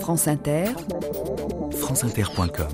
France 0.00 0.28
Inter, 0.28 0.66
franceinter.com 1.72 2.68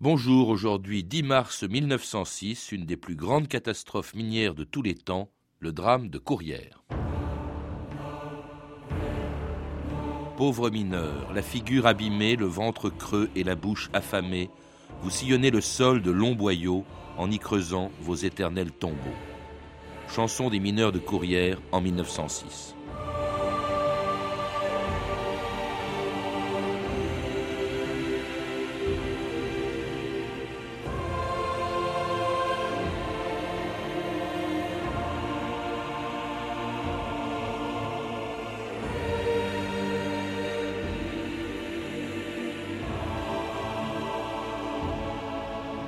Bonjour, 0.00 0.48
aujourd'hui 0.48 1.04
10 1.04 1.22
mars 1.22 1.62
1906, 1.62 2.72
une 2.72 2.86
des 2.86 2.96
plus 2.96 3.14
grandes 3.14 3.46
catastrophes 3.46 4.14
minières 4.14 4.54
de 4.54 4.64
tous 4.64 4.82
les 4.82 4.94
temps, 4.94 5.30
le 5.60 5.72
drame 5.72 6.08
de 6.08 6.18
Courrières. 6.18 6.82
Pauvre 10.36 10.70
mineur, 10.70 11.32
la 11.32 11.42
figure 11.42 11.86
abîmée, 11.86 12.34
le 12.34 12.46
ventre 12.46 12.90
creux 12.90 13.30
et 13.36 13.44
la 13.44 13.54
bouche 13.54 13.88
affamée, 13.92 14.50
vous 15.02 15.10
sillonnez 15.10 15.50
le 15.50 15.60
sol 15.60 16.02
de 16.02 16.10
longs 16.10 16.34
boyaux 16.34 16.84
en 17.18 17.30
y 17.30 17.38
creusant 17.38 17.92
vos 18.00 18.16
éternels 18.16 18.72
tombeaux. 18.72 18.96
Chanson 20.08 20.50
des 20.50 20.58
mineurs 20.58 20.90
de 20.90 20.98
Courrières 20.98 21.60
en 21.70 21.80
1906. 21.80 22.74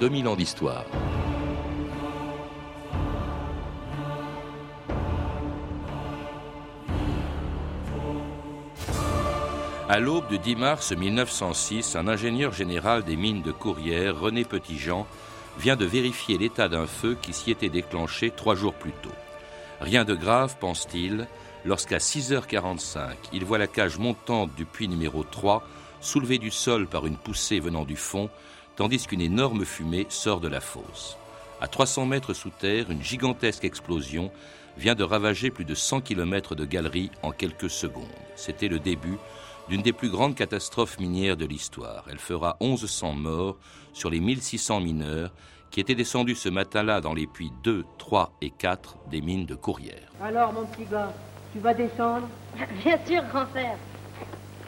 2000 0.00 0.28
ans 0.28 0.36
d'histoire. 0.36 0.84
À 9.88 10.00
l'aube 10.00 10.26
du 10.28 10.38
10 10.38 10.56
mars 10.56 10.92
1906, 10.92 11.96
un 11.96 12.08
ingénieur 12.08 12.52
général 12.52 13.02
des 13.02 13.16
mines 13.16 13.42
de 13.42 13.52
Courrières, 13.52 14.18
René 14.18 14.44
Petitjean, 14.44 15.06
vient 15.58 15.76
de 15.76 15.84
vérifier 15.84 16.38
l'état 16.38 16.68
d'un 16.68 16.86
feu 16.86 17.16
qui 17.20 17.34
s'y 17.34 17.50
était 17.50 17.68
déclenché 17.68 18.30
trois 18.30 18.54
jours 18.54 18.72
plus 18.72 18.92
tôt. 19.02 19.10
Rien 19.82 20.04
de 20.04 20.14
grave, 20.14 20.56
pense-t-il, 20.60 21.26
lorsqu'à 21.64 21.98
6h45, 21.98 23.10
il 23.32 23.44
voit 23.44 23.58
la 23.58 23.66
cage 23.66 23.98
montante 23.98 24.54
du 24.56 24.64
puits 24.64 24.88
numéro 24.88 25.24
3, 25.24 25.62
soulevée 26.00 26.38
du 26.38 26.50
sol 26.50 26.86
par 26.86 27.06
une 27.06 27.16
poussée 27.16 27.60
venant 27.60 27.84
du 27.84 27.96
fond, 27.96 28.30
tandis 28.76 29.06
qu'une 29.06 29.20
énorme 29.20 29.64
fumée 29.64 30.06
sort 30.08 30.40
de 30.40 30.48
la 30.48 30.60
fosse. 30.60 31.16
À 31.60 31.68
300 31.68 32.06
mètres 32.06 32.34
sous 32.34 32.50
terre, 32.50 32.90
une 32.90 33.02
gigantesque 33.02 33.64
explosion 33.64 34.30
vient 34.76 34.94
de 34.94 35.04
ravager 35.04 35.50
plus 35.50 35.64
de 35.64 35.74
100 35.74 36.00
km 36.00 36.54
de 36.54 36.64
galeries 36.64 37.10
en 37.22 37.30
quelques 37.30 37.70
secondes. 37.70 38.06
C'était 38.36 38.68
le 38.68 38.78
début 38.78 39.18
d'une 39.68 39.82
des 39.82 39.92
plus 39.92 40.10
grandes 40.10 40.34
catastrophes 40.34 40.98
minières 40.98 41.36
de 41.36 41.46
l'histoire. 41.46 42.04
Elle 42.10 42.18
fera 42.18 42.56
1100 42.60 43.12
morts 43.12 43.58
sur 43.92 44.10
les 44.10 44.20
1600 44.20 44.80
mineurs 44.80 45.32
qui 45.70 45.80
étaient 45.80 45.94
descendus 45.94 46.34
ce 46.34 46.48
matin-là 46.48 47.00
dans 47.00 47.14
les 47.14 47.26
puits 47.26 47.52
2, 47.62 47.84
3 47.98 48.32
et 48.42 48.50
4 48.50 48.96
des 49.10 49.20
mines 49.20 49.46
de 49.46 49.54
Courrières. 49.54 50.12
Alors, 50.22 50.52
mon 50.52 50.66
petit 50.66 50.84
gars, 50.84 51.12
tu 51.52 51.60
vas 51.60 51.74
descendre? 51.74 52.28
Bien 52.84 52.98
sûr, 53.06 53.22
grand-père. 53.32 53.76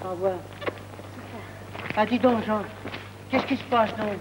Au 0.04 0.10
revoir. 0.10 0.36
Ah, 1.96 2.06
dis 2.06 2.18
donc, 2.18 2.44
Jean, 2.44 2.62
Qu'est-ce 3.34 3.46
qui 3.46 3.56
se 3.56 3.64
passe 3.64 3.90
donc? 3.96 4.20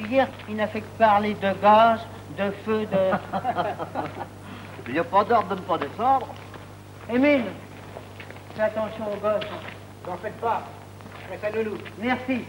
Hier, 0.00 0.26
il 0.48 0.56
n'a 0.56 0.66
fait 0.66 0.80
que 0.80 0.98
parler 0.98 1.34
de 1.34 1.52
gaz, 1.62 2.00
de 2.36 2.50
feu, 2.64 2.86
de... 2.86 3.12
il 4.88 4.94
n'y 4.94 4.98
a 4.98 5.04
pas 5.04 5.22
d'ordre 5.22 5.50
de 5.50 5.54
ne 5.54 5.60
pas 5.60 5.78
descendre. 5.78 6.26
Émile, 7.08 7.44
fais 8.56 8.62
attention 8.62 9.12
aux 9.12 9.16
gosses. 9.18 9.46
N'en 10.08 10.16
faites 10.16 10.40
pas. 10.40 10.64
Faites 11.30 11.44
à 11.44 11.50
loulou. 11.56 11.78
Merci. 12.00 12.42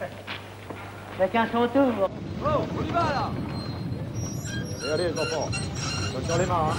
Chacun 1.20 1.46
son 1.52 1.68
tour. 1.68 2.10
Oh, 2.44 2.66
on 2.76 2.84
y 2.84 2.90
va 2.90 3.00
là 3.00 3.30
Allez, 4.82 4.92
allez 4.92 5.12
les 5.12 5.20
enfants. 5.20 5.50
Donne 6.12 6.26
sur 6.26 6.38
les 6.40 6.46
mains, 6.48 6.70
hein. 6.72 6.76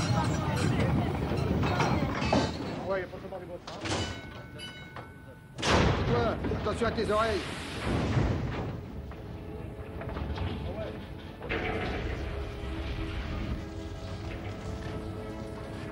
Ouais, 2.88 3.04
il 3.04 3.06
faut 3.06 3.18
se 3.22 3.26
les 3.28 3.46
hein. 3.62 3.86
Toi, 6.10 6.34
attention 6.62 6.86
à 6.88 6.90
tes 6.90 7.08
oreilles. 7.12 7.40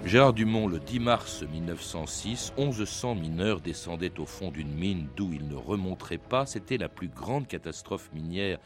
Gérard 0.09 0.33
Dumont, 0.33 0.69
le 0.69 0.81
10 0.81 1.01
mars 1.01 1.43
1906, 1.43 2.55
1100 2.57 3.15
mineurs 3.15 3.61
descendaient 3.61 4.19
au 4.19 4.25
fond 4.25 4.51
d'une 4.51 4.73
mine 4.73 5.07
d'où 5.15 5.35
ils 5.35 5.47
ne 5.47 5.55
remonteraient 5.55 6.17
pas. 6.17 6.47
C'était 6.47 6.79
la 6.79 6.89
plus 6.89 7.09
grande 7.09 7.47
catastrophe 7.47 8.11
minière 8.15 8.59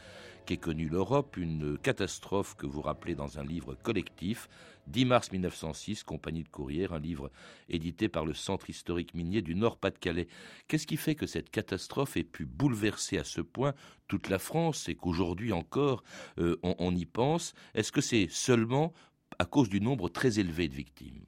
qu'ait 0.45 0.55
connue 0.55 0.87
l'Europe, 0.87 1.35
une 1.35 1.77
catastrophe 1.77 2.55
que 2.55 2.65
vous 2.65 2.79
rappelez 2.79 3.13
dans 3.13 3.39
un 3.39 3.43
livre 3.43 3.75
collectif, 3.75 4.47
10 4.87 5.03
mars 5.03 5.33
1906, 5.33 6.05
Compagnie 6.05 6.43
de 6.43 6.47
Courrières, 6.47 6.93
un 6.93 6.99
livre 6.99 7.29
édité 7.67 8.07
par 8.07 8.23
le 8.23 8.33
Centre 8.33 8.69
historique 8.69 9.13
minier 9.13 9.41
du 9.41 9.53
Nord-Pas-de-Calais. 9.53 10.29
Qu'est-ce 10.69 10.87
qui 10.87 10.95
fait 10.95 11.15
que 11.15 11.27
cette 11.27 11.49
catastrophe 11.49 12.15
ait 12.15 12.23
pu 12.23 12.45
bouleverser 12.45 13.17
à 13.17 13.25
ce 13.25 13.41
point 13.41 13.73
toute 14.07 14.29
la 14.29 14.39
France 14.39 14.87
et 14.87 14.95
qu'aujourd'hui 14.95 15.51
encore 15.51 16.05
euh, 16.37 16.55
on 16.63 16.95
y 16.95 17.05
pense? 17.05 17.53
Est-ce 17.73 17.91
que 17.91 17.99
c'est 17.99 18.27
seulement 18.29 18.93
à 19.39 19.45
cause 19.45 19.67
du 19.67 19.81
nombre 19.81 20.07
très 20.07 20.39
élevé 20.39 20.69
de 20.69 20.75
victimes? 20.75 21.25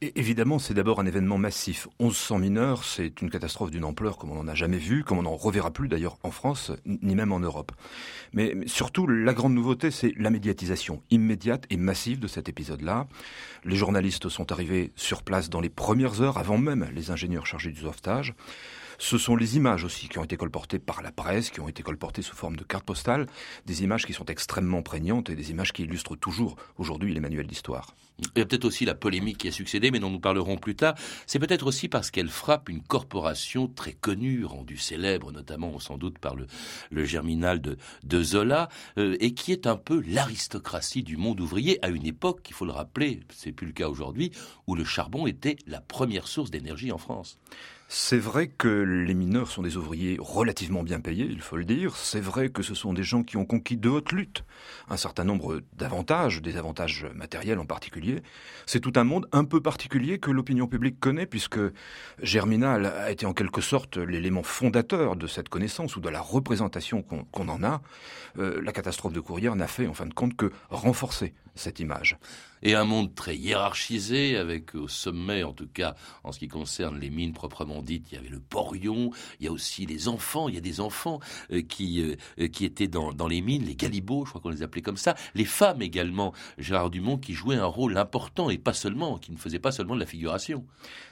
Évidemment, 0.00 0.58
c'est 0.58 0.74
d'abord 0.74 1.00
un 1.00 1.06
événement 1.06 1.38
massif. 1.38 1.88
1100 2.00 2.38
mineurs, 2.38 2.84
c'est 2.84 3.20
une 3.20 3.30
catastrophe 3.30 3.70
d'une 3.70 3.84
ampleur 3.84 4.16
comme 4.16 4.30
on 4.30 4.36
n'en 4.36 4.48
a 4.48 4.54
jamais 4.54 4.78
vu, 4.78 5.04
comme 5.04 5.18
on 5.18 5.22
n'en 5.22 5.36
reverra 5.36 5.70
plus 5.70 5.88
d'ailleurs 5.88 6.18
en 6.22 6.30
France, 6.30 6.72
ni 6.86 7.14
même 7.14 7.32
en 7.32 7.40
Europe. 7.40 7.72
Mais, 8.32 8.54
surtout, 8.66 9.06
la 9.06 9.34
grande 9.34 9.54
nouveauté, 9.54 9.90
c'est 9.90 10.14
la 10.16 10.30
médiatisation 10.30 11.02
immédiate 11.10 11.64
et 11.70 11.76
massive 11.76 12.20
de 12.20 12.28
cet 12.28 12.48
épisode-là. 12.48 13.06
Les 13.64 13.76
journalistes 13.76 14.28
sont 14.28 14.52
arrivés 14.52 14.92
sur 14.96 15.22
place 15.22 15.50
dans 15.50 15.60
les 15.60 15.70
premières 15.70 16.20
heures, 16.20 16.38
avant 16.38 16.58
même 16.58 16.88
les 16.94 17.10
ingénieurs 17.10 17.46
chargés 17.46 17.72
du 17.72 17.80
sauvetage. 17.80 18.34
Ce 19.00 19.16
sont 19.16 19.36
les 19.36 19.56
images 19.56 19.84
aussi 19.84 20.08
qui 20.08 20.18
ont 20.18 20.24
été 20.24 20.36
colportées 20.36 20.80
par 20.80 21.02
la 21.02 21.12
presse, 21.12 21.50
qui 21.50 21.60
ont 21.60 21.68
été 21.68 21.84
colportées 21.84 22.22
sous 22.22 22.34
forme 22.34 22.56
de 22.56 22.64
cartes 22.64 22.84
postales, 22.84 23.26
des 23.64 23.84
images 23.84 24.04
qui 24.04 24.12
sont 24.12 24.24
extrêmement 24.24 24.82
prégnantes 24.82 25.30
et 25.30 25.36
des 25.36 25.52
images 25.52 25.72
qui 25.72 25.84
illustrent 25.84 26.16
toujours 26.16 26.56
aujourd'hui 26.78 27.14
les 27.14 27.20
manuels 27.20 27.46
d'histoire. 27.46 27.94
Il 28.18 28.38
y 28.40 28.42
a 28.42 28.46
peut-être 28.46 28.64
aussi 28.64 28.84
la 28.84 28.96
polémique 28.96 29.38
qui 29.38 29.48
a 29.48 29.52
succédé, 29.52 29.92
mais 29.92 30.00
dont 30.00 30.10
nous 30.10 30.18
parlerons 30.18 30.56
plus 30.56 30.74
tard. 30.74 30.96
C'est 31.26 31.38
peut-être 31.38 31.68
aussi 31.68 31.88
parce 31.88 32.10
qu'elle 32.10 32.28
frappe 32.28 32.68
une 32.68 32.82
corporation 32.82 33.68
très 33.68 33.92
connue, 33.92 34.44
rendue 34.44 34.76
célèbre 34.76 35.30
notamment 35.30 35.78
sans 35.78 35.96
doute 35.96 36.18
par 36.18 36.34
le, 36.34 37.04
germinal 37.04 37.60
de, 37.60 38.22
Zola, 38.22 38.68
euh, 38.98 39.16
et 39.20 39.32
qui 39.32 39.52
est 39.52 39.68
un 39.68 39.76
peu 39.76 40.02
l'aristocratie 40.04 41.04
du 41.04 41.16
monde 41.16 41.40
ouvrier 41.40 41.78
à 41.84 41.88
une 41.88 42.04
époque, 42.06 42.44
il 42.48 42.54
faut 42.54 42.66
le 42.66 42.72
rappeler, 42.72 43.20
c'est 43.32 43.52
plus 43.52 43.68
le 43.68 43.72
cas 43.72 43.88
aujourd'hui, 43.88 44.32
où 44.66 44.74
le 44.74 44.84
charbon 44.84 45.28
était 45.28 45.56
la 45.68 45.80
première 45.80 46.26
source 46.26 46.50
d'énergie 46.50 46.90
en 46.90 46.98
France. 46.98 47.38
C'est 47.90 48.18
vrai 48.18 48.48
que 48.48 48.68
les 48.68 49.14
mineurs 49.14 49.50
sont 49.50 49.62
des 49.62 49.78
ouvriers 49.78 50.18
relativement 50.20 50.82
bien 50.82 51.00
payés, 51.00 51.26
il 51.30 51.40
faut 51.40 51.56
le 51.56 51.64
dire. 51.64 51.96
C'est 51.96 52.20
vrai 52.20 52.50
que 52.50 52.62
ce 52.62 52.74
sont 52.74 52.92
des 52.92 53.02
gens 53.02 53.22
qui 53.22 53.38
ont 53.38 53.46
conquis 53.46 53.78
de 53.78 53.88
haute 53.88 54.12
lutte 54.12 54.44
un 54.90 54.98
certain 54.98 55.24
nombre 55.24 55.62
d'avantages, 55.72 56.42
des 56.42 56.58
avantages 56.58 57.06
matériels 57.14 57.58
en 57.58 57.64
particulier. 57.64 58.22
C'est 58.66 58.80
tout 58.80 58.92
un 58.96 59.04
monde 59.04 59.26
un 59.32 59.44
peu 59.44 59.62
particulier 59.62 60.18
que 60.18 60.30
l'opinion 60.30 60.66
publique 60.66 61.00
connaît, 61.00 61.24
puisque 61.24 61.60
Germinal 62.22 62.84
a 62.84 63.10
été 63.10 63.24
en 63.24 63.32
quelque 63.32 63.62
sorte 63.62 63.96
l'élément 63.96 64.42
fondateur 64.42 65.16
de 65.16 65.26
cette 65.26 65.48
connaissance 65.48 65.96
ou 65.96 66.00
de 66.00 66.10
la 66.10 66.20
représentation 66.20 67.00
qu'on 67.00 67.48
en 67.48 67.64
a. 67.64 67.80
Euh, 68.38 68.60
la 68.60 68.72
catastrophe 68.72 69.14
de 69.14 69.20
Courrières 69.20 69.56
n'a 69.56 69.66
fait 69.66 69.86
en 69.86 69.94
fin 69.94 70.04
de 70.04 70.12
compte 70.12 70.36
que 70.36 70.52
renforcer 70.68 71.32
cette 71.58 71.80
image 71.80 72.18
et 72.62 72.74
un 72.74 72.84
monde 72.84 73.14
très 73.14 73.36
hiérarchisé, 73.36 74.36
avec 74.36 74.74
au 74.74 74.88
sommet, 74.88 75.42
en 75.42 75.52
tout 75.52 75.68
cas 75.68 75.94
en 76.24 76.32
ce 76.32 76.38
qui 76.38 76.48
concerne 76.48 76.98
les 76.98 77.10
mines 77.10 77.32
proprement 77.32 77.82
dites, 77.82 78.06
il 78.10 78.16
y 78.16 78.18
avait 78.18 78.28
le 78.28 78.40
porion, 78.40 79.10
il 79.40 79.46
y 79.46 79.48
a 79.48 79.52
aussi 79.52 79.86
les 79.86 80.08
enfants, 80.08 80.48
il 80.48 80.54
y 80.54 80.58
a 80.58 80.62
des 80.62 80.80
enfants 80.80 81.20
euh, 81.52 81.62
qui, 81.62 82.16
euh, 82.38 82.48
qui 82.48 82.64
étaient 82.64 82.88
dans, 82.88 83.12
dans 83.12 83.28
les 83.28 83.40
mines, 83.40 83.64
les 83.64 83.76
galibots, 83.76 84.24
je 84.24 84.30
crois 84.30 84.40
qu'on 84.40 84.50
les 84.50 84.62
appelait 84.62 84.82
comme 84.82 84.96
ça, 84.96 85.14
les 85.34 85.44
femmes 85.44 85.82
également, 85.82 86.32
Gérard 86.58 86.90
Dumont, 86.90 87.18
qui 87.18 87.34
jouaient 87.34 87.56
un 87.56 87.66
rôle 87.66 87.96
important 87.96 88.50
et 88.50 88.58
pas 88.58 88.72
seulement, 88.72 89.18
qui 89.18 89.32
ne 89.32 89.36
faisait 89.36 89.58
pas 89.58 89.72
seulement 89.72 89.94
de 89.94 90.00
la 90.00 90.06
figuration. 90.06 90.64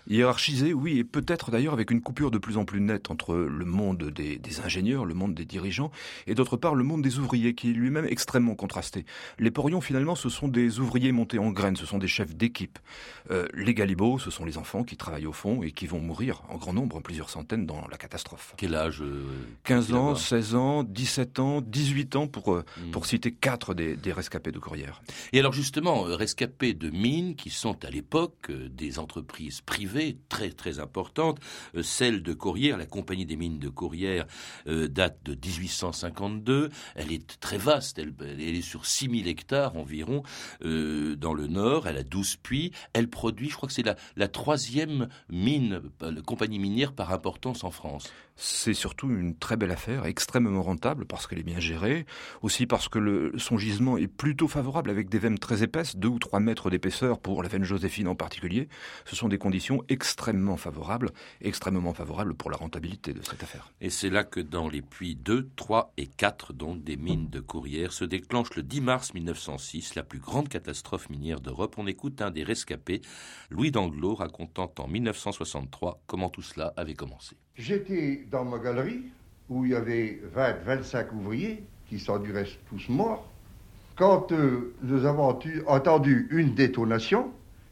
Hiérarchisé, 0.08 0.72
oui, 0.72 0.98
et 0.98 1.04
peut-être 1.04 1.50
d'ailleurs 1.50 1.72
avec 1.72 1.90
une 1.90 2.00
coupure 2.00 2.30
de 2.30 2.38
plus 2.38 2.56
en 2.56 2.64
plus 2.64 2.80
nette 2.80 3.10
entre 3.10 3.34
le 3.34 3.64
monde 3.64 4.10
des, 4.10 4.40
ingénieurs, 4.64 5.04
le 5.04 5.14
monde 5.14 5.34
des 5.34 5.44
dirigeants, 5.44 5.90
et 6.26 6.34
d'autre 6.34 6.56
part 6.56 6.74
le 6.74 6.84
monde 6.84 7.02
des 7.02 7.18
ouvriers, 7.18 7.54
qui 7.54 7.70
est 7.70 7.72
lui-même 7.72 8.06
extrêmement 8.06 8.54
contrasté. 8.54 9.04
Les 9.38 9.50
porions, 9.50 9.80
finalement, 9.80 10.14
ce 10.14 10.28
sont 10.36 10.48
des 10.48 10.80
ouvriers 10.80 11.12
montés 11.12 11.38
en 11.38 11.50
graines, 11.50 11.76
ce 11.76 11.86
sont 11.86 11.98
des 11.98 12.08
chefs 12.08 12.34
d'équipe. 12.36 12.78
Euh, 13.30 13.48
les 13.54 13.74
galibots, 13.74 14.18
ce 14.18 14.30
sont 14.30 14.44
les 14.44 14.58
enfants 14.58 14.84
qui 14.84 14.96
travaillent 14.96 15.26
au 15.26 15.32
fond 15.32 15.62
et 15.62 15.72
qui 15.72 15.86
vont 15.86 15.98
mourir 15.98 16.42
en 16.48 16.56
grand 16.56 16.74
nombre, 16.74 17.00
plusieurs 17.00 17.30
centaines 17.30 17.66
dans 17.66 17.88
la 17.88 17.96
catastrophe. 17.96 18.54
Quel 18.56 18.74
âge 18.74 19.02
15 19.64 19.94
ans, 19.94 20.14
16 20.14 20.54
ans, 20.54 20.82
17 20.84 21.38
ans, 21.38 21.60
18 21.62 22.16
ans 22.16 22.26
pour, 22.26 22.54
hmm. 22.54 22.90
pour 22.92 23.06
citer 23.06 23.32
quatre 23.32 23.74
des, 23.74 23.96
des 23.96 24.12
rescapés 24.12 24.52
de 24.52 24.58
Courrières. 24.58 25.02
Et 25.32 25.40
alors 25.40 25.52
justement, 25.52 26.02
rescapés 26.02 26.74
de 26.74 26.90
mines 26.90 27.34
qui 27.34 27.50
sont 27.50 27.84
à 27.84 27.90
l'époque 27.90 28.50
des 28.50 28.98
entreprises 28.98 29.62
privées 29.62 30.18
très 30.28 30.50
très 30.50 30.78
importantes, 30.80 31.40
celle 31.82 32.22
de 32.22 32.34
Courrières, 32.34 32.76
la 32.76 32.86
compagnie 32.86 33.26
des 33.26 33.36
mines 33.36 33.58
de 33.58 33.68
Courrières 33.68 34.26
date 34.66 35.18
de 35.24 35.32
1852, 35.32 36.70
elle 36.94 37.12
est 37.12 37.40
très 37.40 37.58
vaste, 37.58 37.98
elle, 37.98 38.12
est 38.40 38.62
sur 38.62 38.84
6000 38.84 39.28
hectares 39.28 39.76
environ 39.76 40.22
euh, 40.64 41.16
dans 41.16 41.34
le 41.34 41.46
nord, 41.46 41.86
elle 41.86 41.96
a 41.96 42.02
12 42.02 42.36
puits, 42.36 42.72
elle 42.92 43.08
produit, 43.08 43.48
je 43.48 43.56
crois 43.56 43.68
que 43.68 43.74
c'est 43.74 43.84
la, 44.16 44.28
troisième 44.28 45.08
mine, 45.30 45.82
la 46.00 46.22
compagnie 46.22 46.58
minière 46.58 46.92
par 46.92 47.12
importance 47.12 47.64
en 47.64 47.70
France. 47.70 48.12
C'est 48.38 48.74
surtout 48.74 49.08
une 49.08 49.34
très 49.34 49.56
belle 49.56 49.70
affaire, 49.70 50.04
extrêmement 50.04 50.62
rentable 50.62 51.06
parce 51.06 51.26
qu'elle 51.26 51.38
est 51.38 51.42
bien 51.42 51.58
gérée, 51.58 52.04
aussi 52.42 52.66
parce 52.66 52.88
que 52.88 53.32
son 53.38 53.56
gisement 53.56 53.96
est 53.96 54.08
plutôt 54.08 54.46
favorable 54.46 54.90
avec 54.90 55.08
des 55.08 55.18
veines 55.18 55.38
très 55.38 55.62
épaisses, 55.62 55.96
2 55.96 56.06
ou 56.06 56.18
3 56.18 56.40
mètres 56.40 56.68
d'épaisseur 56.68 57.18
pour 57.18 57.42
la 57.42 57.48
veine 57.48 57.64
Joséphine 57.64 58.08
en 58.08 58.14
particulier. 58.14 58.68
Ce 59.06 59.16
sont 59.16 59.28
des 59.28 59.38
conditions 59.38 59.82
extrêmement 59.88 60.58
favorables, 60.58 61.12
extrêmement 61.40 61.94
favorables 61.94 62.34
pour 62.34 62.50
la 62.50 62.58
rentabilité 62.58 63.14
de 63.14 63.22
cette 63.22 63.42
affaire. 63.42 63.72
Et 63.80 63.88
c'est 63.88 64.10
là 64.10 64.22
que 64.22 64.40
dans 64.40 64.68
les 64.68 64.82
puits 64.82 65.16
2, 65.16 65.48
3 65.56 65.94
et 65.96 66.06
4, 66.06 66.52
donc 66.52 66.84
des 66.84 66.98
mines 66.98 67.30
de 67.30 67.40
Courrières, 67.40 67.92
se 67.92 68.04
déclenche 68.04 68.54
le 68.54 68.62
10 68.62 68.80
mars 68.82 69.14
1906 69.14 69.94
la 69.94 70.02
plus 70.02 70.18
grande 70.18 70.50
catastrophe 70.50 71.08
minière 71.08 71.40
d'Europe. 71.40 71.76
On 71.78 71.86
écoute 71.86 72.20
un 72.20 72.30
des 72.30 72.44
rescapés, 72.44 73.00
Louis 73.48 73.70
Danglot, 73.70 74.14
racontant 74.14 74.70
en 74.78 74.88
1963 74.88 76.02
comment 76.06 76.28
tout 76.28 76.42
cela 76.42 76.74
avait 76.76 76.94
commencé. 76.94 77.36
J'étais 77.58 78.26
dans 78.30 78.44
ma 78.44 78.58
galerie 78.58 79.04
où 79.48 79.64
il 79.64 79.70
y 79.70 79.74
avait 79.74 80.20
20, 80.34 80.64
25 80.64 81.12
ouvriers 81.14 81.64
qui 81.88 81.98
sont 81.98 82.18
du 82.18 82.32
tous 82.68 82.88
morts. 82.90 83.26
Quand 83.96 84.30
euh, 84.32 84.74
nous 84.82 85.06
avons 85.06 85.38
entendu 85.66 86.28
une 86.30 86.54
détonation 86.54 87.30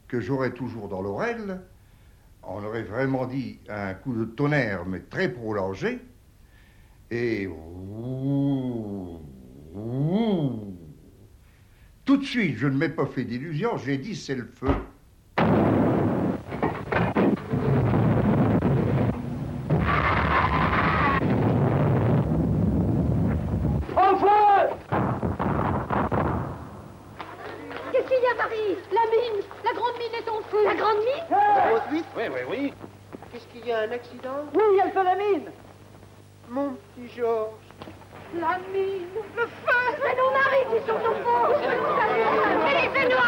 que 0.09 0.21
j'aurais 0.21 0.53
toujours 0.53 0.89
dans 0.89 1.03
l'oreille, 1.03 1.37
on 2.43 2.65
aurait 2.65 2.83
vraiment 2.83 3.27
dit 3.27 3.59
un 3.69 3.93
coup 3.93 4.15
de 4.15 4.25
tonnerre, 4.25 4.87
mais 4.87 5.01
très 5.01 5.29
prolongé. 5.29 6.01
Et 7.11 7.47
tout 12.07 12.17
de 12.17 12.25
suite, 12.25 12.57
je 12.57 12.69
ne 12.69 12.77
m'ai 12.77 12.89
pas 12.89 13.07
fait 13.07 13.25
d'illusion, 13.25 13.77
j'ai 13.77 13.99
dit 13.99 14.17
c'est 14.17 14.35
le 14.35 14.47
feu. 14.47 14.75
un 33.73 33.91
accident 33.93 34.45
Oui, 34.55 34.63
elle 34.83 34.93
fait 34.93 35.05
la 35.05 35.15
mine 35.17 35.51
Mon 36.49 36.71
petit 36.73 37.09
Georges. 37.17 37.51
La 38.39 38.59
mine 38.73 39.07
Le 39.37 39.43
feu 39.43 39.49
C'est 40.03 40.17
nos 40.17 40.31
maris 40.31 40.67
qui 40.71 40.79
sont 40.87 40.97
au 40.97 41.15
fond 41.23 41.49
Laissez-nous 42.67 43.23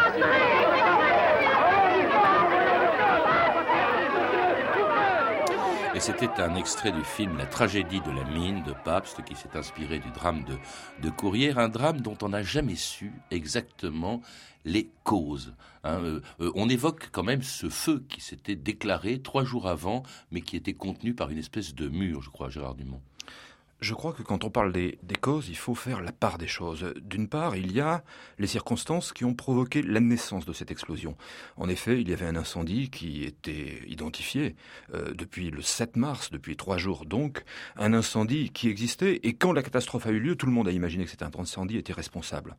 Et 5.95 5.99
c'était 5.99 6.41
un 6.41 6.55
extrait 6.55 6.91
du 6.91 7.03
film 7.17 7.35
La 7.35 7.47
tragédie 7.47 7.99
de 8.01 8.11
la 8.11 8.23
mine 8.25 8.61
de 8.61 8.73
Pabst 8.85 9.23
qui 9.25 9.33
s'est 9.33 9.57
inspiré 9.57 9.97
du 9.97 10.11
drame 10.11 10.43
de, 10.43 10.55
de 11.01 11.09
Courrières, 11.09 11.57
un 11.57 11.67
drame 11.67 11.99
dont 12.01 12.15
on 12.21 12.29
n'a 12.29 12.43
jamais 12.43 12.75
su 12.75 13.11
exactement 13.31 14.21
les 14.65 14.91
causes. 15.03 15.55
Hein. 15.83 15.99
Euh, 16.03 16.21
euh, 16.41 16.51
on 16.53 16.69
évoque 16.69 17.09
quand 17.11 17.23
même 17.23 17.41
ce 17.41 17.69
feu 17.69 18.05
qui 18.07 18.21
s'était 18.21 18.55
déclaré 18.55 19.19
trois 19.19 19.43
jours 19.43 19.67
avant, 19.67 20.03
mais 20.29 20.41
qui 20.41 20.55
était 20.57 20.75
contenu 20.75 21.15
par 21.15 21.31
une 21.31 21.39
espèce 21.39 21.73
de 21.73 21.89
mur, 21.89 22.21
je 22.21 22.29
crois, 22.29 22.49
Gérard 22.49 22.75
Dumont. 22.75 23.01
Je 23.79 23.93
crois 23.93 24.11
que 24.11 24.23
quand 24.23 24.43
on 24.43 24.49
parle 24.49 24.73
des, 24.73 24.97
causes, 25.21 25.49
il 25.49 25.57
faut 25.57 25.75
faire 25.75 26.01
la 26.01 26.11
part 26.11 26.39
des 26.39 26.47
choses. 26.47 26.93
D'une 26.99 27.27
part, 27.27 27.55
il 27.55 27.71
y 27.71 27.79
a 27.79 28.03
les 28.39 28.47
circonstances 28.47 29.13
qui 29.13 29.23
ont 29.23 29.35
provoqué 29.35 29.83
la 29.83 29.99
naissance 29.99 30.45
de 30.45 30.53
cette 30.53 30.71
explosion. 30.71 31.15
En 31.57 31.69
effet, 31.69 32.01
il 32.01 32.09
y 32.09 32.13
avait 32.13 32.25
un 32.25 32.35
incendie 32.35 32.89
qui 32.89 33.23
était 33.23 33.83
identifié 33.87 34.55
euh, 34.95 35.13
depuis 35.13 35.51
le 35.51 35.61
7 35.61 35.95
mars, 35.95 36.31
depuis 36.31 36.55
trois 36.55 36.77
jours 36.77 37.05
donc, 37.05 37.43
un 37.75 37.93
incendie 37.93 38.49
qui 38.49 38.67
existait, 38.67 39.19
et 39.21 39.33
quand 39.33 39.53
la 39.53 39.61
catastrophe 39.61 40.07
a 40.07 40.11
eu 40.11 40.19
lieu, 40.19 40.35
tout 40.35 40.47
le 40.47 40.51
monde 40.51 40.67
a 40.67 40.71
imaginé 40.71 41.05
que 41.05 41.11
cet 41.11 41.21
incendie 41.21 41.77
était 41.77 41.93
responsable. 41.93 42.57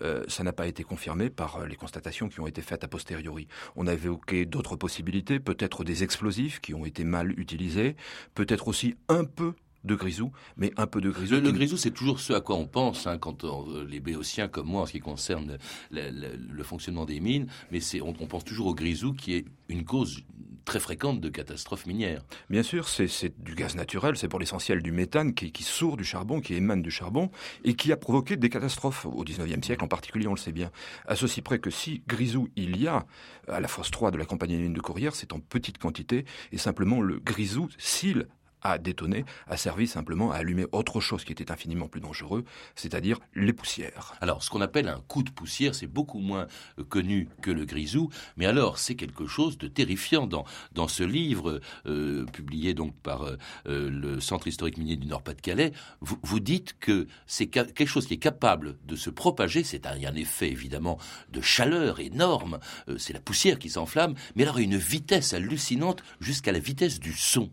Euh, 0.00 0.24
ça 0.28 0.44
n'a 0.44 0.52
pas 0.52 0.66
été 0.66 0.82
confirmé 0.82 1.28
par 1.28 1.66
les 1.66 1.76
constatations 1.76 2.28
qui 2.28 2.40
ont 2.40 2.46
été 2.46 2.62
faites 2.62 2.84
a 2.84 2.88
posteriori. 2.88 3.48
On 3.76 3.86
a 3.86 3.92
évoqué 3.92 4.46
d'autres 4.46 4.76
possibilités, 4.76 5.40
peut-être 5.40 5.84
des 5.84 6.02
explosifs 6.02 6.60
qui 6.60 6.72
ont 6.72 6.86
été 6.86 7.04
mal 7.04 7.38
utilisés, 7.38 7.96
peut-être 8.34 8.68
aussi 8.68 8.96
un 9.08 9.24
peu 9.24 9.54
de 9.84 9.94
grisou, 9.94 10.32
mais 10.56 10.72
un 10.76 10.86
peu 10.86 11.00
de 11.00 11.10
grisou. 11.10 11.34
Le, 11.34 11.52
grisou, 11.52 11.76
c'est 11.76 11.90
toujours 11.90 12.20
ce 12.20 12.32
à 12.32 12.40
quoi 12.40 12.56
on 12.56 12.66
pense 12.66 13.06
hein, 13.06 13.18
quand 13.18 13.44
euh, 13.44 13.84
les 13.88 14.00
béotiens, 14.00 14.48
comme 14.48 14.66
moi, 14.66 14.82
en 14.82 14.86
ce 14.86 14.92
qui 14.92 15.00
concerne 15.00 15.58
le, 15.90 16.62
fonctionnement 16.62 17.04
des 17.04 17.20
mines, 17.20 17.46
mais 17.70 17.80
c'est 17.80 18.00
on, 18.00 18.12
pense 18.12 18.44
toujours 18.44 18.68
au 18.68 18.74
grisou 18.74 19.12
qui 19.12 19.34
est 19.34 19.44
une 19.68 19.84
cause 19.84 20.22
très 20.64 20.80
fréquente 20.80 21.20
de 21.20 21.28
catastrophes 21.28 21.84
minières. 21.84 22.24
Bien 22.48 22.62
sûr, 22.62 22.88
c'est 22.88 23.42
du 23.42 23.54
gaz 23.54 23.76
naturel, 23.76 24.16
c'est 24.16 24.28
pour 24.28 24.40
l'essentiel 24.40 24.82
du 24.82 24.92
méthane 24.92 25.34
qui, 25.34 25.52
qui 25.52 25.62
sourd 25.62 25.98
du 25.98 26.04
charbon, 26.04 26.40
qui 26.40 26.54
émane 26.54 26.80
du 26.80 26.90
charbon, 26.90 27.30
et 27.64 27.74
qui 27.74 27.92
a 27.92 27.98
provoqué 27.98 28.38
des 28.38 28.48
catastrophes 28.48 29.04
au 29.04 29.24
XIXe 29.24 29.64
siècle 29.64 29.84
en 29.84 29.88
particulier, 29.88 30.26
on 30.26 30.34
le 30.34 30.38
sait 30.38 30.52
bien. 30.52 30.70
À 31.06 31.16
ceci 31.16 31.42
près 31.42 31.58
que 31.58 31.68
si 31.68 32.02
grisou 32.08 32.48
il 32.56 32.80
y 32.80 32.88
a 32.88 33.04
à 33.46 33.60
la 33.60 33.68
fosse 33.68 33.90
3 33.90 34.10
de 34.10 34.16
la 34.16 34.24
compagnie 34.24 34.70
de 34.70 34.80
Courrières, 34.80 35.14
c'est 35.14 35.34
en 35.34 35.40
petite 35.40 35.76
quantité, 35.76 36.24
et 36.50 36.56
simplement 36.56 37.02
le 37.02 37.18
grisou, 37.18 37.68
s'il 37.76 38.26
a 38.64 38.78
détonné, 38.78 39.24
a 39.46 39.56
servi 39.56 39.86
simplement 39.86 40.32
à 40.32 40.36
allumer 40.36 40.64
autre 40.72 41.00
chose 41.00 41.24
qui 41.24 41.32
était 41.32 41.52
infiniment 41.52 41.86
plus 41.86 42.00
dangereux, 42.00 42.44
c'est-à-dire 42.74 43.20
les 43.34 43.52
poussières. 43.52 44.14
Alors, 44.20 44.42
ce 44.42 44.50
qu'on 44.50 44.62
appelle 44.62 44.88
un 44.88 45.00
coup 45.06 45.22
de 45.22 45.30
poussière, 45.30 45.74
c'est 45.74 45.86
beaucoup 45.86 46.18
moins 46.18 46.46
euh, 46.78 46.84
connu 46.84 47.28
que 47.42 47.50
le 47.50 47.66
grisou, 47.66 48.10
mais 48.36 48.46
alors 48.46 48.78
c'est 48.78 48.94
quelque 48.94 49.26
chose 49.26 49.58
de 49.58 49.68
terrifiant 49.68 50.26
dans, 50.26 50.44
dans 50.72 50.88
ce 50.88 51.02
livre 51.04 51.60
euh, 51.86 52.24
publié 52.26 52.72
donc 52.72 52.94
par 53.02 53.24
euh, 53.24 53.36
le 53.66 54.18
Centre 54.20 54.48
historique 54.48 54.78
minier 54.78 54.96
du 54.96 55.06
Nord-Pas-de-Calais. 55.06 55.72
Vous, 56.00 56.18
vous 56.22 56.40
dites 56.40 56.76
que 56.80 57.06
c'est 57.26 57.46
quelque 57.48 57.86
chose 57.86 58.06
qui 58.06 58.14
est 58.14 58.18
capable 58.18 58.78
de 58.86 58.96
se 58.96 59.10
propager, 59.10 59.62
c'est 59.62 59.86
un, 59.86 59.92
un 59.92 60.14
effet 60.14 60.50
évidemment 60.50 60.98
de 61.30 61.40
chaleur 61.42 62.00
énorme, 62.00 62.58
c'est 62.96 63.12
la 63.12 63.20
poussière 63.20 63.58
qui 63.58 63.68
s'enflamme, 63.68 64.14
mais 64.36 64.44
alors 64.44 64.58
une 64.58 64.76
vitesse 64.76 65.34
hallucinante 65.34 66.02
jusqu'à 66.20 66.52
la 66.52 66.58
vitesse 66.58 67.00
du 67.00 67.12
son. 67.12 67.50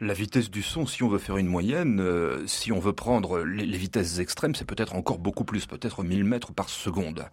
La 0.00 0.14
vitesse 0.14 0.50
du 0.54 0.62
son, 0.62 0.86
si 0.86 1.02
on 1.02 1.08
veut 1.08 1.18
faire 1.18 1.36
une 1.36 1.48
moyenne, 1.48 1.98
euh, 2.00 2.46
si 2.46 2.70
on 2.70 2.78
veut 2.78 2.92
prendre 2.92 3.40
les, 3.40 3.76
vitesses 3.76 4.20
extrêmes, 4.20 4.54
c'est 4.54 4.64
peut-être 4.64 4.94
encore 4.94 5.18
beaucoup 5.18 5.42
plus, 5.42 5.66
peut-être 5.66 6.04
1000 6.04 6.22
mètres 6.22 6.52
par 6.52 6.68
seconde. 6.68 7.24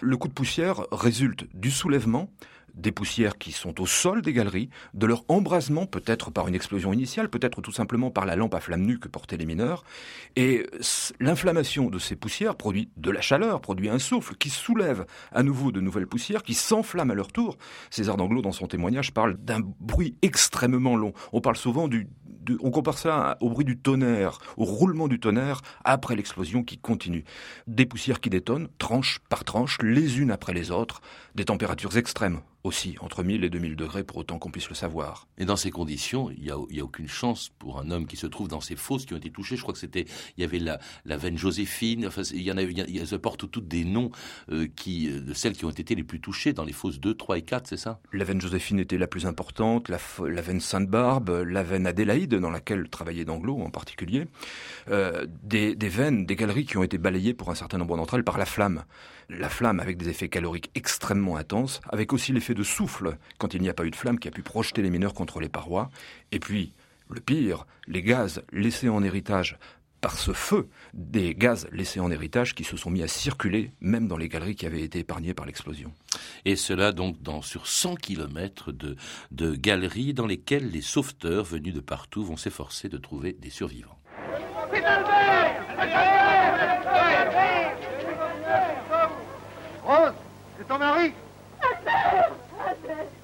Le 0.00 0.16
coup 0.16 0.28
de 0.28 0.32
poussière 0.32 0.86
résulte 0.92 1.44
du 1.54 1.72
soulèvement, 1.72 2.30
des 2.74 2.92
poussières 2.92 3.36
qui 3.36 3.52
sont 3.52 3.80
au 3.80 3.86
sol 3.86 4.22
des 4.22 4.32
galeries, 4.32 4.70
de 4.94 5.06
leur 5.06 5.24
embrasement, 5.28 5.86
peut-être 5.86 6.30
par 6.30 6.48
une 6.48 6.54
explosion 6.54 6.92
initiale, 6.92 7.28
peut-être 7.28 7.60
tout 7.60 7.72
simplement 7.72 8.10
par 8.10 8.26
la 8.26 8.36
lampe 8.36 8.54
à 8.54 8.60
flamme 8.60 8.82
nue 8.82 8.98
que 8.98 9.08
portaient 9.08 9.36
les 9.36 9.44
mineurs. 9.44 9.84
Et 10.36 10.66
l'inflammation 11.20 11.90
de 11.90 11.98
ces 11.98 12.16
poussières 12.16 12.54
produit 12.54 12.90
de 12.96 13.10
la 13.10 13.20
chaleur, 13.20 13.60
produit 13.60 13.88
un 13.88 13.98
souffle 13.98 14.36
qui 14.36 14.50
soulève 14.50 15.04
à 15.32 15.42
nouveau 15.42 15.72
de 15.72 15.80
nouvelles 15.80 16.06
poussières 16.06 16.42
qui 16.42 16.54
s'enflamment 16.54 17.12
à 17.12 17.16
leur 17.16 17.32
tour. 17.32 17.58
César 17.90 18.16
Danglot, 18.16 18.42
dans 18.42 18.52
son 18.52 18.68
témoignage, 18.68 19.12
parle 19.12 19.36
d'un 19.36 19.60
bruit 19.80 20.16
extrêmement 20.22 20.96
long. 20.96 21.12
On 21.32 21.40
parle 21.40 21.56
souvent 21.56 21.88
du, 21.88 22.08
on 22.60 22.70
compare 22.70 22.98
ça 22.98 23.36
au 23.40 23.50
bruit 23.50 23.64
du 23.64 23.78
tonnerre, 23.78 24.38
au 24.56 24.64
roulement 24.64 25.08
du 25.08 25.20
tonnerre 25.20 25.60
après 25.84 26.16
l'explosion 26.16 26.62
qui 26.62 26.78
continue. 26.78 27.24
Des 27.66 27.86
poussières 27.86 28.20
qui 28.20 28.30
détonnent, 28.30 28.68
tranche 28.78 29.20
par 29.28 29.44
tranche, 29.44 29.78
les 29.82 30.20
unes 30.20 30.30
après 30.30 30.52
les 30.52 30.70
autres, 30.70 31.00
des 31.34 31.44
températures 31.44 31.96
extrêmes 31.96 32.40
aussi, 32.64 32.94
entre 33.00 33.24
1000 33.24 33.44
et 33.44 33.50
2000 33.50 33.76
degrés, 33.76 34.04
pour 34.04 34.18
autant 34.18 34.38
qu'on 34.38 34.50
puisse 34.50 34.68
le 34.68 34.74
savoir. 34.74 35.26
Et 35.36 35.44
dans 35.44 35.56
ces 35.56 35.70
conditions, 35.70 36.30
il 36.30 36.42
n'y 36.42 36.50
a, 36.50 36.54
a, 36.54 36.84
aucune 36.84 37.08
chance 37.08 37.50
pour 37.58 37.80
un 37.80 37.90
homme 37.90 38.06
qui 38.06 38.16
se 38.16 38.26
trouve 38.26 38.48
dans 38.48 38.60
ces 38.60 38.76
fosses 38.76 39.04
qui 39.04 39.14
ont 39.14 39.16
été 39.16 39.30
touchées. 39.30 39.56
Je 39.56 39.62
crois 39.62 39.74
que 39.74 39.80
c'était, 39.80 40.06
il 40.36 40.42
y 40.42 40.44
avait 40.44 40.60
la, 40.60 40.78
la 41.04 41.16
veine 41.16 41.36
Joséphine, 41.36 42.06
enfin, 42.06 42.22
il 42.32 42.42
y 42.42 42.52
en 42.52 42.58
il 42.58 43.06
se 43.06 43.16
portent 43.16 43.50
toutes 43.50 43.66
des 43.66 43.84
noms 43.84 44.10
euh, 44.50 44.68
qui, 44.76 45.10
euh, 45.10 45.20
de 45.20 45.34
celles 45.34 45.54
qui 45.54 45.64
ont 45.64 45.70
été 45.70 45.94
les 45.94 46.04
plus 46.04 46.20
touchées 46.20 46.52
dans 46.52 46.64
les 46.64 46.72
fosses 46.72 47.00
2, 47.00 47.14
3 47.14 47.38
et 47.38 47.42
4, 47.42 47.66
c'est 47.66 47.76
ça? 47.76 48.00
La 48.12 48.24
veine 48.24 48.40
Joséphine 48.40 48.78
était 48.78 48.98
la 48.98 49.08
plus 49.08 49.26
importante, 49.26 49.88
la, 49.88 49.98
la 50.24 50.40
veine 50.40 50.60
Sainte-Barbe, 50.60 51.44
la 51.44 51.62
veine 51.64 51.86
Adélaïde, 51.86 52.21
dans 52.26 52.50
laquelle 52.50 52.88
travaillait 52.88 53.24
Danglot 53.24 53.60
en 53.60 53.70
particulier, 53.70 54.26
euh, 54.90 55.26
des 55.42 55.74
veines, 55.74 56.26
des 56.26 56.36
galeries 56.36 56.64
qui 56.64 56.76
ont 56.76 56.82
été 56.82 56.98
balayées 56.98 57.34
pour 57.34 57.50
un 57.50 57.54
certain 57.54 57.78
nombre 57.78 57.96
d'entre 57.96 58.14
elles 58.14 58.24
par 58.24 58.38
la 58.38 58.46
flamme. 58.46 58.84
La 59.28 59.48
flamme 59.48 59.80
avec 59.80 59.96
des 59.96 60.08
effets 60.08 60.28
caloriques 60.28 60.70
extrêmement 60.74 61.36
intenses, 61.36 61.80
avec 61.90 62.12
aussi 62.12 62.32
l'effet 62.32 62.54
de 62.54 62.62
souffle 62.62 63.16
quand 63.38 63.54
il 63.54 63.62
n'y 63.62 63.68
a 63.68 63.74
pas 63.74 63.84
eu 63.84 63.90
de 63.90 63.96
flamme 63.96 64.18
qui 64.18 64.28
a 64.28 64.32
pu 64.32 64.42
projeter 64.42 64.82
les 64.82 64.90
mineurs 64.90 65.14
contre 65.14 65.40
les 65.40 65.48
parois. 65.48 65.90
Et 66.32 66.38
puis, 66.38 66.72
le 67.08 67.20
pire, 67.20 67.66
les 67.86 68.02
gaz 68.02 68.42
laissés 68.52 68.88
en 68.88 69.02
héritage 69.02 69.58
par 70.02 70.18
ce 70.18 70.32
feu, 70.32 70.68
des 70.94 71.32
gaz 71.32 71.68
laissés 71.70 72.00
en 72.00 72.10
héritage 72.10 72.54
qui 72.56 72.64
se 72.64 72.76
sont 72.76 72.90
mis 72.90 73.02
à 73.02 73.08
circuler 73.08 73.70
même 73.80 74.08
dans 74.08 74.16
les 74.16 74.28
galeries 74.28 74.56
qui 74.56 74.66
avaient 74.66 74.82
été 74.82 74.98
épargnées 74.98 75.32
par 75.32 75.46
l'explosion. 75.46 75.92
Et 76.44 76.56
cela 76.56 76.90
donc 76.90 77.22
dans, 77.22 77.40
sur 77.40 77.68
100 77.68 77.94
km 77.94 78.72
de, 78.72 78.96
de 79.30 79.54
galeries 79.54 80.12
dans 80.12 80.26
lesquelles 80.26 80.70
les 80.70 80.82
sauveteurs 80.82 81.44
venus 81.44 81.72
de 81.72 81.80
partout 81.80 82.24
vont 82.24 82.36
s'efforcer 82.36 82.88
de 82.88 82.98
trouver 82.98 83.32
des 83.32 83.48
survivants. 83.48 83.96
Rose, 89.84 90.14
c'est 90.58 90.66
ton 90.66 90.78
mari 90.78 91.12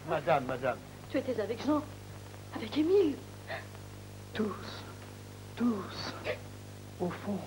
Madame, 0.08 0.44
madame. 0.46 0.78
Tu 1.10 1.18
étais 1.18 1.40
avec 1.40 1.66
Jean 1.66 1.82
Avec 2.54 2.78
Émile 2.78 3.16
Tous, 4.32 4.84
tous. 5.56 6.14
Au 7.00 7.10
fond, 7.10 7.38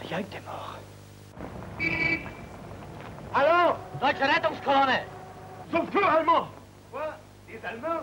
rien 0.00 0.22
que 0.22 0.30
des 0.32 0.40
morts. 0.40 0.78
Alors 3.34 3.78
Rettungskolonne 4.00 5.04
Sauveteurs 5.70 6.10
allemands 6.10 6.48
Quoi? 6.90 7.14
Des 7.48 7.64
Allemands? 7.64 8.00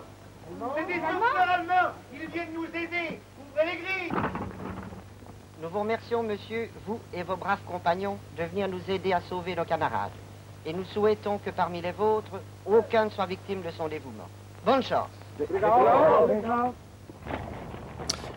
C'est 0.76 0.86
des 0.86 0.94
sauveteurs 1.00 1.50
allemands! 1.50 1.92
Ils 2.14 2.28
viennent 2.28 2.54
nous 2.54 2.66
aider. 2.66 3.20
Ouvrez 3.40 3.66
les 3.66 3.78
grilles 3.82 4.12
Nous 5.62 5.70
vous 5.70 5.80
remercions, 5.80 6.24
monsieur, 6.24 6.70
vous 6.86 7.00
et 7.14 7.24
vos 7.24 7.36
braves 7.36 7.64
compagnons, 7.68 8.18
de 8.38 8.44
venir 8.44 8.68
nous 8.68 8.82
aider 8.90 9.12
à 9.12 9.22
sauver 9.22 9.56
nos 9.56 9.66
camarades. 9.66 10.12
Et 10.66 10.72
nous 10.72 10.86
souhaitons 10.86 11.40
que 11.40 11.50
parmi 11.50 11.82
les 11.82 11.92
vôtres, 11.92 12.40
aucun 12.66 13.06
ne 13.06 13.10
soit 13.10 13.26
victime 13.26 13.62
de 13.62 13.72
son 13.72 13.88
dévouement. 13.90 14.30
Bonne 14.66 14.84
chance. 14.84 15.10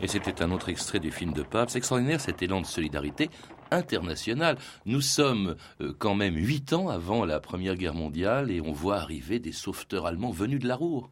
Et 0.03 0.09
c'était 0.09 0.43
un 0.43 0.50
autre 0.50 0.69
extrait 0.69 1.00
du 1.00 1.11
film 1.11 1.33
de 1.33 1.43
Pape. 1.43 1.71
C'est 1.71 1.79
extraordinaire 1.79 2.21
cet 2.21 2.43
élan 2.43 2.61
de 2.61 2.67
solidarité 2.67 3.31
internationale. 3.71 4.59
Nous 4.85 5.00
sommes 5.00 5.57
euh, 5.81 5.95
quand 5.99 6.15
même 6.15 6.37
huit 6.37 6.73
ans 6.73 6.88
avant 6.88 7.25
la 7.25 7.41
Première 7.41 7.76
Guerre 7.76 7.95
mondiale 7.95 8.50
et 8.50 8.61
on 8.61 8.73
voit 8.73 8.97
arriver 8.97 9.38
des 9.38 9.53
sauveteurs 9.53 10.07
allemands 10.07 10.31
venus 10.31 10.61
de 10.61 10.69
la 10.69 10.76
Roure. 10.76 11.11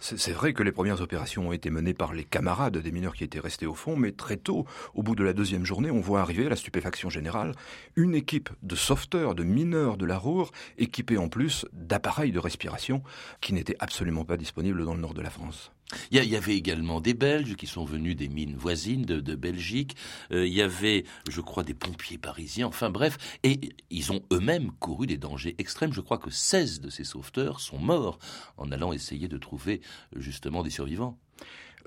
C'est 0.00 0.32
vrai 0.32 0.52
que 0.52 0.64
les 0.64 0.72
premières 0.72 1.00
opérations 1.00 1.48
ont 1.48 1.52
été 1.52 1.70
menées 1.70 1.94
par 1.94 2.12
les 2.12 2.24
camarades 2.24 2.76
des 2.76 2.90
mineurs 2.90 3.14
qui 3.14 3.22
étaient 3.22 3.38
restés 3.38 3.66
au 3.66 3.74
fond, 3.74 3.94
mais 3.94 4.10
très 4.10 4.36
tôt, 4.36 4.66
au 4.94 5.04
bout 5.04 5.14
de 5.14 5.22
la 5.22 5.32
deuxième 5.32 5.64
journée, 5.64 5.92
on 5.92 6.00
voit 6.00 6.20
arriver, 6.20 6.46
à 6.46 6.48
la 6.48 6.56
stupéfaction 6.56 7.08
générale, 7.08 7.54
une 7.94 8.16
équipe 8.16 8.50
de 8.62 8.74
sauveteurs, 8.74 9.36
de 9.36 9.44
mineurs 9.44 9.96
de 9.96 10.04
la 10.04 10.18
Roure, 10.18 10.50
équipés 10.76 11.18
en 11.18 11.28
plus 11.28 11.66
d'appareils 11.72 12.32
de 12.32 12.40
respiration 12.40 13.04
qui 13.40 13.52
n'étaient 13.52 13.76
absolument 13.78 14.24
pas 14.24 14.36
disponibles 14.36 14.84
dans 14.84 14.94
le 14.94 15.00
nord 15.00 15.14
de 15.14 15.22
la 15.22 15.30
France. 15.30 15.70
Il 16.10 16.24
y, 16.24 16.36
avait 16.36 16.56
également 16.56 17.00
des 17.00 17.14
Belges 17.14 17.54
qui 17.56 17.66
sont 17.66 17.84
venus 17.84 18.16
des 18.16 18.28
mines 18.28 18.56
voisines 18.56 19.04
de, 19.04 19.34
Belgique. 19.34 19.96
Euh, 20.30 20.46
il 20.46 20.52
y 20.52 20.62
avait, 20.62 21.04
je 21.28 21.40
crois, 21.40 21.64
des 21.64 21.74
pompiers 21.74 22.18
parisiens. 22.18 22.66
Enfin 22.66 22.90
bref, 22.90 23.18
et 23.42 23.60
ils 23.90 24.12
ont 24.12 24.22
eux-mêmes 24.32 24.70
couru 24.80 25.06
des 25.06 25.18
dangers 25.18 25.54
extrêmes. 25.58 25.92
Je 25.92 26.00
crois 26.00 26.18
que 26.18 26.30
16 26.30 26.80
de 26.80 26.88
ces 26.88 27.04
sauveteurs 27.04 27.60
sont 27.60 27.78
morts 27.78 28.18
en 28.56 28.72
allant 28.72 28.92
essayer 28.92 29.28
de 29.28 29.38
trouver 29.38 29.80
justement 30.16 30.62
des 30.62 30.70
survivants. 30.70 31.18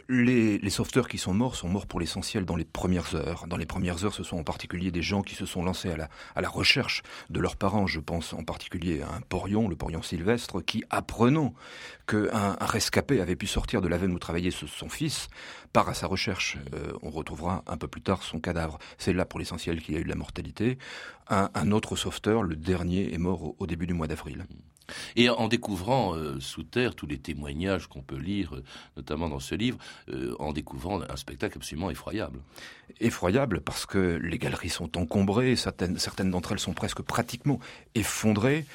Les, 0.08 0.70
sauveteurs 0.70 1.08
qui 1.08 1.18
sont 1.18 1.34
morts 1.34 1.56
sont 1.56 1.68
morts 1.68 1.88
pour 1.88 2.00
l'essentiel 2.00 2.46
dans 2.46 2.56
les 2.56 2.66
premières 2.66 3.16
heures. 3.16 3.46
Dans 3.48 3.58
les 3.58 3.66
premières 3.66 4.06
heures, 4.06 4.14
ce 4.14 4.24
sont 4.24 4.38
en 4.38 4.44
particulier 4.44 4.92
des 4.92 5.02
gens 5.02 5.22
qui 5.22 5.36
se 5.36 5.46
sont 5.46 5.64
lancés 5.64 5.92
à 5.92 6.42
la, 6.42 6.50
recherche 6.50 7.02
de 7.30 7.40
leurs 7.40 7.56
parents. 7.56 7.88
Je 7.88 8.00
pense 8.00 8.34
en 8.34 8.44
particulier 8.44 9.02
à 9.02 9.14
un 9.14 9.22
porion, 9.22 9.68
le 9.68 9.75
porion 9.75 10.02
sylvestre, 10.02 10.62
qui, 10.62 10.84
apprenant 10.90 11.54
qu'un 12.08 12.56
un 12.60 12.66
rescapé 12.66 13.22
avait 13.22 13.36
pu 13.36 13.48
sortir 13.48 13.82
de 13.82 13.88
la 13.88 13.98
veine 13.98 14.12
où 14.12 14.20
travaillait 14.20 14.52
son 14.52 14.90
fils, 14.90 15.28
part 15.74 15.90
à 15.90 15.94
sa 15.94 16.08
recherche. 16.08 16.58
Euh, 16.74 16.94
on 17.02 17.10
retrouvera 17.10 17.64
un 17.68 17.78
peu 17.78 17.88
plus 17.88 18.02
tard 18.02 18.24
son 18.24 18.40
cadavre. 18.40 18.78
C'est 18.98 19.14
là 19.14 19.25
pour 19.25 19.40
l'essentiel 19.40 19.82
qu'il 19.82 19.96
y 19.96 19.98
a 19.98 20.02
eu 20.02 20.04
de 20.04 20.10
la 20.10 20.16
mortalité. 20.16 20.78
Un, 21.28 21.72
autre 21.72 21.96
sauveteur, 21.96 22.44
le 22.44 22.56
dernier, 22.56 23.14
est 23.14 23.18
mort 23.18 23.56
au 23.60 23.66
début 23.66 23.88
du 23.88 23.94
mois 23.94 24.08
d'avril. 24.08 24.46
Et 25.15 25.30
en 25.30 25.48
découvrant 25.48 26.15
euh, 26.15 26.39
sous 26.39 26.63
terre 26.63 26.96
tous 26.96 27.08
les 27.08 27.18
témoignages 27.18 27.88
qu'on 27.88 28.01
peut 28.01 28.18
lire, 28.18 28.56
euh, 28.56 28.63
notamment 28.98 29.30
dans 29.30 29.39
ce 29.39 29.56
livre, 29.56 29.77
euh, 30.10 30.36
en 30.39 30.54
découvrant 30.54 31.01
un 31.01 31.15
spectacle 31.15 31.58
absolument 31.58 31.89
effroyable. 31.89 32.39
Effroyable 33.00 33.62
parce 33.62 33.86
que 33.86 34.20
les 34.24 34.38
galeries 34.38 34.70
sont 34.70 34.98
encombrées, 34.98 35.56
certaines, 35.56 35.98
certaines 35.98 36.32
d'entre 36.32 36.54
elles 36.54 36.60
sont 36.60 36.74
presque 36.74 37.01
pratiquement 37.01 37.60
effondrées. 37.94 38.65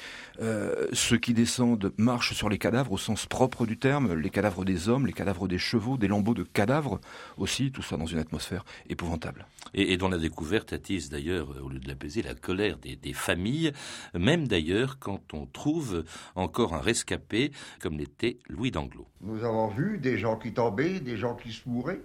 Euh, 0.41 0.87
ceux 0.93 1.17
qui 1.17 1.33
descendent 1.33 1.91
marchent 1.97 2.33
sur 2.33 2.49
les 2.49 2.57
cadavres 2.57 2.91
au 2.91 2.97
sens 2.97 3.25
propre 3.25 3.65
du 3.65 3.77
terme, 3.77 4.13
les 4.13 4.29
cadavres 4.29 4.63
des 4.63 4.89
hommes, 4.89 5.07
les 5.07 5.13
cadavres 5.13 5.47
des 5.47 5.57
chevaux, 5.57 5.97
des 5.97 6.07
lambeaux 6.07 6.33
de 6.33 6.43
cadavres 6.43 6.99
aussi, 7.37 7.71
tout 7.71 7.81
ça 7.81 7.97
dans 7.97 8.05
une 8.05 8.19
atmosphère 8.19 8.63
épouvantable. 8.89 9.47
Et, 9.73 9.93
et 9.93 9.97
dont 9.97 10.09
la 10.09 10.17
découverte 10.17 10.73
attise 10.73 11.09
d'ailleurs, 11.09 11.49
au 11.63 11.69
lieu 11.69 11.79
de 11.79 11.87
l'apaiser, 11.87 12.21
la 12.21 12.35
colère 12.35 12.77
des, 12.77 12.95
des 12.95 13.13
familles, 13.13 13.71
même 14.13 14.47
d'ailleurs 14.47 14.99
quand 14.99 15.33
on 15.33 15.45
trouve 15.45 16.03
encore 16.35 16.73
un 16.75 16.81
rescapé 16.81 17.51
comme 17.79 17.97
l'était 17.97 18.37
Louis 18.49 18.71
d'Anglot. 18.71 19.07
Nous 19.21 19.43
avons 19.43 19.69
vu 19.69 19.97
des 19.97 20.17
gens 20.17 20.37
qui 20.37 20.53
tombaient, 20.53 20.99
des 20.99 21.17
gens 21.17 21.35
qui 21.35 21.51
se 21.51 21.67
mouraient, 21.67 22.01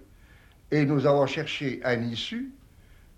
et 0.70 0.84
nous 0.84 1.06
avons 1.06 1.26
cherché 1.26 1.80
un 1.84 2.02
issue 2.02 2.52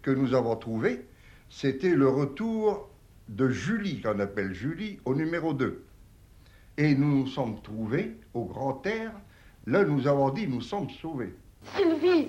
que 0.03 0.11
nous 0.11 0.35
avons 0.35 0.57
trouvé. 0.57 1.05
C'était 1.51 1.95
le 1.95 2.09
retour 2.09 2.89
de 3.29 3.49
Julie, 3.49 4.01
qu'on 4.01 4.19
appelle 4.21 4.53
Julie, 4.53 4.99
au 5.05 5.15
numéro 5.15 5.53
2. 5.55 5.85
Et 6.77 6.95
nous 6.95 7.21
nous 7.21 7.27
sommes 7.27 7.61
trouvés 7.63 8.17
au 8.35 8.45
grand 8.45 8.85
air. 8.87 9.13
Là, 9.67 9.85
nous 9.85 10.07
avons 10.07 10.31
dit, 10.31 10.47
nous 10.47 10.61
sommes 10.61 10.89
sauvés. 10.91 11.35
Sylvie, 11.77 12.29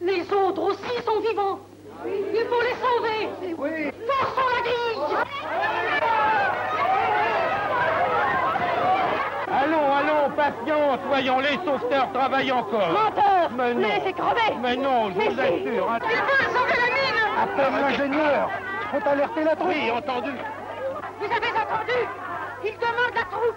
les 0.00 0.22
autres 0.32 0.62
aussi 0.62 1.04
sont 1.04 1.20
vivants. 1.20 1.60
Il 2.06 2.46
faut 2.48 2.62
les 2.62 2.76
sauver. 2.80 3.54
Oui. 3.58 3.90
Forçons 4.06 4.48
la 4.54 4.60
grille. 4.62 5.26
Allons, 9.48 9.92
allons, 9.92 10.34
patience, 10.36 11.00
voyons, 11.06 11.40
les 11.40 11.56
sauveteurs 11.64 12.12
travaillent 12.12 12.52
encore. 12.52 13.12
Mais 13.52 13.74
non. 13.74 13.88
Laissez 13.88 14.12
crever 14.12 14.56
Mais 14.60 14.76
non, 14.76 15.08
je 15.10 15.14
vous 15.14 15.18
Mais 15.20 15.30
si. 15.34 15.40
assure. 15.40 15.90
hein. 15.90 15.98
Il 16.02 16.16
faut 16.16 16.58
sauver 16.58 16.76
la 16.76 16.90
mine 16.96 17.42
Appelle 17.42 17.80
l'ingénieur. 17.80 18.50
Faut 18.90 19.08
alerter 19.08 19.44
la 19.44 19.56
troupe. 19.56 19.68
Oui, 19.68 19.90
entendu. 19.90 20.30
Vous 21.20 21.24
avez 21.26 21.50
entendu? 21.50 21.98
Il 22.64 22.72
demande 22.78 23.14
la 23.14 23.24
troupe. 23.24 23.56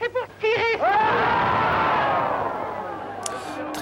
C'est 0.00 0.12
pour 0.12 0.26
tirer. 0.40 0.78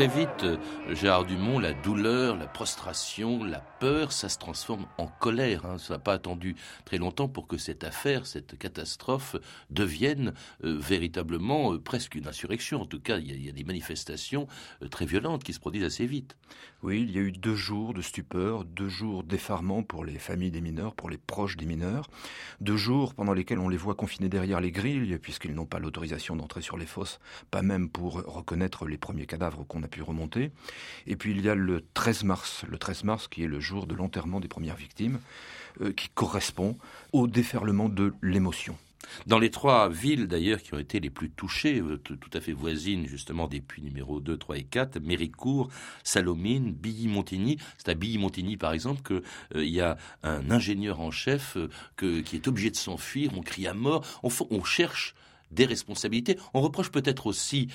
Très 0.01 0.09
vite, 0.09 0.45
euh, 0.45 0.57
Gérard 0.95 1.27
Dumont, 1.27 1.59
la 1.59 1.75
douleur, 1.75 2.35
la 2.35 2.47
prostration, 2.47 3.45
la 3.45 3.61
peur, 3.61 4.13
ça 4.13 4.31
se 4.31 4.39
transforme 4.39 4.87
en 4.97 5.09
colère. 5.09 5.67
Hein. 5.67 5.77
Ça 5.77 5.93
n'a 5.93 5.99
pas 5.99 6.15
attendu 6.15 6.57
très 6.87 6.97
longtemps 6.97 7.29
pour 7.29 7.47
que 7.47 7.59
cette 7.59 7.85
affaire, 7.85 8.25
cette 8.25 8.57
catastrophe 8.57 9.37
devienne 9.69 10.33
euh, 10.65 10.79
véritablement 10.81 11.75
euh, 11.75 11.79
presque 11.79 12.15
une 12.15 12.27
insurrection. 12.27 12.81
En 12.81 12.87
tout 12.87 12.99
cas, 12.99 13.19
il 13.19 13.45
y 13.45 13.51
a, 13.51 13.53
des 13.53 13.65
manifestations 13.65 14.47
très 14.91 15.05
violentes 15.05 15.45
qui 15.45 15.53
se 15.53 15.61
produisent 15.61 15.85
assez 15.85 16.07
vite. 16.07 16.35
Oui, 16.83 17.03
il 17.07 17.15
y 17.15 17.19
a 17.19 17.21
eu 17.21 17.31
deux 17.31 17.55
jours 17.55 17.93
de 17.93 18.01
stupeur, 18.01 18.65
deux 18.65 18.89
jours 18.89 19.23
d'effarement 19.23 19.83
pour 19.83 20.03
les 20.03 20.19
familles 20.19 20.51
des 20.51 20.63
mineurs, 20.63 20.95
pour 20.95 21.11
les 21.11 21.19
proches 21.19 21.59
des 21.59 21.67
mineurs, 21.67 22.09
deux 22.63 22.79
jours 22.79 23.13
pendant 23.13 23.35
lesquels 23.35 23.59
on 23.59 23.69
les 23.69 23.77
voit 23.77 23.95
confinés 23.95 24.31
derrière 24.31 24.63
les 24.63 24.71
grilles, 24.71 25.19
puisqu'ils 25.19 25.55
n'ont 25.55 25.67
pas 25.67 25.79
l'autorisation 25.79 26.37
d'entrer 26.37 26.63
sur 26.63 26.79
les 26.79 26.87
fosses, 26.87 27.21
pas 27.51 27.61
même 27.61 27.91
pour 27.91 28.15
reconnaître 28.23 28.87
les 28.87 28.97
premiers 28.97 29.27
cadavres 29.27 29.65
qu'on 29.65 29.83
a 29.83 29.89
pu 29.89 30.01
remonter. 30.01 30.53
Et 31.07 31.17
puis 31.17 31.33
il 31.33 31.43
y 31.43 31.51
a 31.51 31.55
le 31.55 31.85
13 31.93 32.25
mars, 32.25 32.65
le 32.67 32.79
13 32.79 33.05
mars 33.05 33.29
qui 33.29 33.45
est 33.45 33.49
le 33.49 33.61
jour 33.61 33.87
de 33.87 33.95
l'enterrement 33.95 34.41
des 34.41 34.49
premières 34.49 34.77
victimes, 34.77 35.21
euh, 35.83 35.93
qui 35.93 36.09
correspond 36.09 36.79
au 37.13 37.27
déferlement 37.27 37.91
de 37.91 38.15
l'émotion. 38.23 38.79
Dans 39.27 39.39
les 39.39 39.51
trois 39.51 39.89
villes 39.89 40.27
d'ailleurs 40.27 40.63
qui 40.63 40.75
ont 40.75 40.79
été 40.79 41.01
les 41.01 41.11
plus 41.11 41.31
touchées, 41.31 41.81
euh, 41.81 41.99
tout, 41.99 42.19
à 42.33 42.41
fait 42.41 42.53
voisines 42.53 43.07
justement 43.07 43.49
des 43.49 43.61
puits 43.61 43.83
numéro 43.83 44.21
2, 44.21 44.37
3 44.37 44.59
et 44.59 44.65
4, 44.65 45.01
Méricourt, 45.01 45.69
Salomine, 46.05 46.73
Billy-Montigny. 46.73 47.59
C'est 47.79 47.91
à 47.91 47.95
Billy-Montigny 47.95 48.57
par 48.57 48.73
exemple 48.73 49.03
qu'il 49.03 49.23
euh, 49.57 49.65
y 49.65 49.81
a 49.81 49.97
un 50.23 50.51
ingénieur 50.51 51.01
en 51.01 51.11
chef 51.11 51.57
euh, 51.57 52.23
qui 52.23 52.37
est 52.37 52.49
obligé 52.49 52.71
de 52.71 52.77
s'enfuir, 52.77 53.33
on 53.37 53.43
crie 53.43 53.67
à 53.67 53.75
mort, 53.75 54.05
on, 54.23 54.65
cherche 54.65 55.15
des 55.51 55.65
responsabilités. 55.65 56.39
On 56.55 56.61
reproche 56.61 56.91
peut-être 56.91 57.27
aussi 57.27 57.69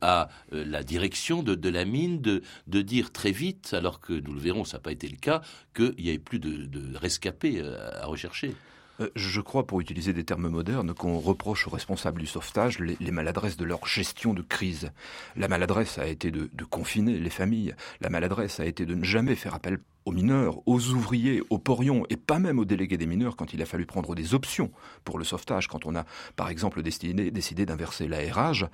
à 0.00 0.28
la 0.50 0.82
direction 0.82 1.42
de, 1.42 1.68
la 1.68 1.84
mine 1.84 2.20
de, 2.20 2.42
de, 2.66 2.82
dire 2.82 3.12
très 3.12 3.30
vite, 3.30 3.74
alors 3.74 4.00
que 4.00 4.12
nous 4.12 4.32
le 4.32 4.40
verrons, 4.40 4.64
ça 4.64 4.78
n'a 4.78 4.82
pas 4.82 4.92
été 4.92 5.08
le 5.08 5.16
cas, 5.16 5.42
qu'il 5.74 5.94
n'y 5.98 6.08
avait 6.08 6.18
plus 6.18 6.38
de, 6.38 6.66
de 6.66 6.96
rescapés 6.96 7.62
à 7.62 8.06
rechercher. 8.06 8.54
Euh, 9.00 9.08
je 9.14 9.40
crois, 9.40 9.66
pour 9.66 9.80
utiliser 9.80 10.12
des 10.12 10.24
termes 10.24 10.48
modernes, 10.48 10.94
qu'on 10.94 11.18
reproche 11.18 11.66
aux 11.66 11.70
responsables 11.70 12.20
du 12.20 12.26
sauvetage 12.26 12.78
les, 12.78 13.10
maladresses 13.10 13.56
de 13.56 13.64
leur 13.64 13.86
gestion 13.86 14.34
de 14.34 14.42
crise. 14.42 14.90
La 15.36 15.48
maladresse 15.48 15.98
a 15.98 16.06
été 16.06 16.30
de, 16.30 16.50
de 16.52 16.64
confiner 16.64 17.18
les 17.18 17.30
familles. 17.30 17.74
La 18.00 18.10
maladresse 18.10 18.60
a 18.60 18.66
été 18.66 18.86
de 18.86 18.94
ne 18.94 19.04
jamais 19.04 19.34
faire 19.34 19.54
appel 19.54 19.78
aux 20.04 20.12
mineurs, 20.12 20.66
aux 20.66 20.88
ouvriers, 20.90 21.42
aux 21.50 21.58
porions, 21.58 22.04
et 22.10 22.16
pas 22.16 22.38
même 22.38 22.58
aux 22.58 22.64
délégués 22.64 22.96
des 22.96 23.06
mineurs 23.06 23.36
quand 23.36 23.52
il 23.52 23.62
a 23.62 23.66
fallu 23.66 23.86
prendre 23.86 24.14
des 24.14 24.34
options 24.34 24.70
pour 25.04 25.18
le 25.18 25.24
sauvetage, 25.24 25.68
quand 25.68 25.86
on 25.86 25.94
a 25.94 26.04
par 26.36 26.48
exemple 26.48 26.82
décidé, 26.82 27.30
décidé 27.30 27.66
d'inverser 27.66 28.08
l'aérage, 28.08 28.66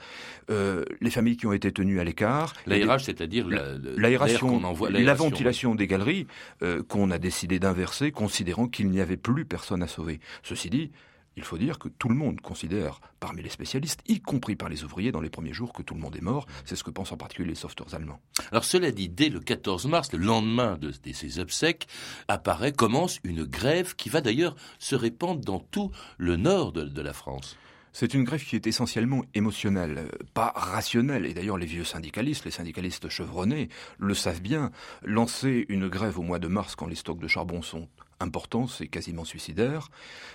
euh, 0.50 0.85
les 1.00 1.11
familles 1.11 1.37
qui 1.37 1.47
ont 1.47 1.52
été 1.52 1.73
tenues 1.73 2.00
à 2.00 2.04
l'écart. 2.04 2.54
L'aérage, 2.66 3.04
c'est-à-dire 3.04 3.49
l'aération, 3.49 4.61
la, 4.90 5.14
ventilation 5.14 5.75
des 5.75 5.87
galeries 5.87 6.26
euh, 6.62 6.83
qu'on 6.83 7.11
a 7.11 7.18
décidé 7.18 7.59
d'inverser, 7.59 8.12
considérant 8.12 8.68
qu'il 8.68 8.90
n'y 8.90 9.00
avait 9.00 9.16
plus 9.16 9.45
personne 9.45 9.83
à 9.83 9.88
sauver. 9.88 10.21
Ceci 10.42 10.71
dit, 10.71 10.90
il 11.37 11.45
faut 11.45 11.59
dire 11.59 11.78
que 11.78 11.88
tout 11.88 12.09
le 12.09 12.14
monde 12.14 12.40
considère, 12.40 13.00
parmi 13.21 13.43
les 13.43 13.50
spécialistes, 13.50 14.00
y 14.09 14.21
compris 14.21 14.57
par 14.57 14.71
les 14.71 14.85
ouvriers 14.85 15.12
dans 15.12 15.21
les 15.21 15.28
premiers 15.28 15.52
jours, 15.52 15.73
que 15.73 15.83
tout 15.83 15.95
le 15.95 16.00
monde 16.00 16.16
est 16.16 16.23
mort. 16.23 16.47
C'est 16.64 16.76
ce 16.76 16.85
que 16.85 16.90
pensent 16.90 17.12
en 17.12 17.19
particulier 17.19 17.50
les 17.50 17.55
sauveteurs 17.55 17.95
allemands. 17.95 18.21
Alors 18.50 18.64
cela 18.64 18.90
dit, 18.90 19.11
dès 19.11 19.28
le 19.28 19.40
14 19.40 19.87
mars, 19.87 20.12
le 20.12 20.19
lendemain 20.19 20.78
de, 20.78 20.93
ces 21.12 21.38
obsèques, 21.38 21.88
apparaît, 22.28 22.73
commence 22.73 23.21
une 23.23 23.45
grève 23.45 23.95
qui 23.97 24.09
va 24.09 24.23
d'ailleurs 24.23 24.57
se 24.78 24.97
répandre 24.97 25.43
dans 25.43 25.59
tout 25.59 25.90
le 26.16 26.37
nord 26.37 26.73
de, 26.73 27.02
la 27.02 27.12
France. 27.12 27.57
C'est 27.93 28.14
une 28.14 28.25
grève 28.25 28.45
qui 28.45 28.57
est 28.57 28.66
essentiellement 28.66 29.25
émotionnelle, 29.35 30.11
pas 30.35 30.52
rationnelle. 30.55 31.26
Et 31.26 31.35
d'ailleurs, 31.35 31.59
les 31.59 31.66
vieux 31.66 31.85
syndicalistes, 31.85 32.45
les 32.45 32.50
syndicalistes 32.50 33.09
chevronnés, 33.09 33.69
le 33.99 34.14
savent 34.14 34.40
bien. 34.40 34.71
Lancer 35.02 35.66
une 35.69 35.88
grève 35.88 36.19
au 36.19 36.23
mois 36.23 36.38
de 36.38 36.49
mars 36.49 36.76
quand 36.76 36.87
les 36.87 36.95
stocks 36.95 37.21
de 37.21 37.28
charbon 37.28 37.62
sont 37.62 37.88
important, 38.20 38.66
c'est 38.66 38.88
quasiment 38.88 39.25
suicidaire, 39.25 39.88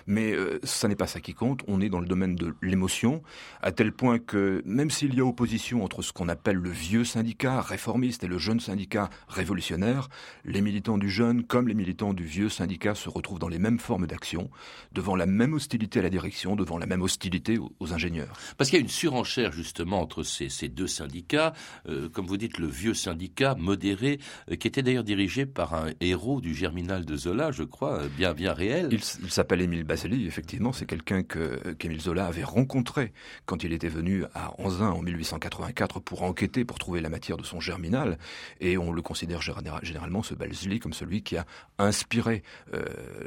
mais 0.07 0.31
euh, 0.33 0.59
ça 0.63 0.88
n'est 0.88 0.95
pas 0.95 1.07
ça 1.07 1.19
qui 1.19 1.33
compte, 1.33 1.61
on 1.67 1.81
est 1.81 1.89
dans 1.89 2.00
le 2.00 2.07
domaine 2.07 2.35
de 2.35 2.53
l'émotion, 2.61 3.21
à 3.61 3.71
tel 3.71 3.91
point 3.91 4.19
que 4.19 4.61
même 4.65 4.91
s'il 4.91 5.15
y 5.15 5.19
a 5.19 5.25
opposition 5.25 5.83
entre 5.83 6.01
ce 6.01 6.13
qu'on 6.13 6.29
appelle 6.29 6.57
le 6.57 6.69
vieux 6.69 7.03
syndicat 7.03 7.61
réformiste 7.61 8.23
et 8.23 8.27
le 8.27 8.38
jeune 8.38 8.59
syndicat 8.59 9.09
révolutionnaire, 9.27 10.09
les 10.45 10.61
militants 10.61 10.97
du 10.97 11.09
jeune 11.09 11.43
comme 11.43 11.67
les 11.67 11.73
militants 11.73 12.13
du 12.13 12.23
vieux 12.23 12.50
syndicat 12.50 12.95
se 12.95 13.09
retrouvent 13.09 13.39
dans 13.39 13.47
les 13.47 13.59
mêmes 13.59 13.79
formes 13.79 14.07
d'action, 14.07 14.50
devant 14.91 15.15
la 15.15 15.25
même 15.25 15.53
hostilité 15.53 16.00
à 16.00 16.03
la 16.03 16.09
direction, 16.09 16.55
devant 16.55 16.77
la 16.77 16.85
même 16.85 17.01
hostilité 17.01 17.57
aux, 17.57 17.93
ingénieurs. 17.93 18.38
Parce 18.57 18.69
qu'il 18.69 18.79
y 18.79 18.81
a 18.81 18.83
une 18.83 18.89
surenchère 18.89 19.51
justement 19.51 20.01
entre 20.01 20.23
ces, 20.23 20.69
deux 20.69 20.88
syndicats, 20.88 21.53
euh, 21.89 22.09
comme 22.09 22.25
vous 22.25 22.38
dites, 22.38 22.57
le 22.57 22.67
vieux 22.67 22.93
syndicat 22.93 23.55
modéré, 23.55 24.19
euh, 24.50 24.55
qui 24.55 24.67
était 24.67 24.83
d'ailleurs 24.83 25.03
dirigé 25.03 25.45
par 25.45 25.73
un 25.73 25.89
héros 26.00 26.41
du 26.41 26.53
Germinal 26.53 27.05
de 27.05 27.17
Zola, 27.17 27.51
je 27.51 27.63
crois, 27.71 28.01
bien, 28.15 28.33
bien 28.33 28.53
réel. 28.53 28.89
Il, 28.91 29.31
s'appelle 29.31 29.61
Émile 29.61 29.83
Baseli, 29.83 30.27
effectivement, 30.27 30.71
c'est 30.71 30.85
quelqu'un 30.85 31.23
que 31.23 31.73
qu'Émile 31.73 32.01
Zola 32.01 32.27
avait 32.27 32.43
rencontré 32.43 33.13
quand 33.45 33.63
il 33.63 33.73
était 33.73 33.89
venu 33.89 34.25
à 34.35 34.53
Anzin 34.61 34.89
en 34.89 35.01
1884 35.01 35.99
pour 35.99 36.23
enquêter, 36.23 36.65
pour 36.65 36.77
trouver 36.77 37.01
la 37.01 37.09
matière 37.09 37.37
de 37.37 37.43
son 37.43 37.59
germinal, 37.59 38.17
et 38.59 38.77
on 38.77 38.91
le 38.91 39.01
considère 39.01 39.41
généralement, 39.41 40.23
ce 40.23 40.35
Baseli, 40.35 40.79
comme 40.79 40.93
celui 40.93 41.23
qui 41.23 41.37
a 41.37 41.45
inspiré 41.79 42.43
euh, 42.73 42.83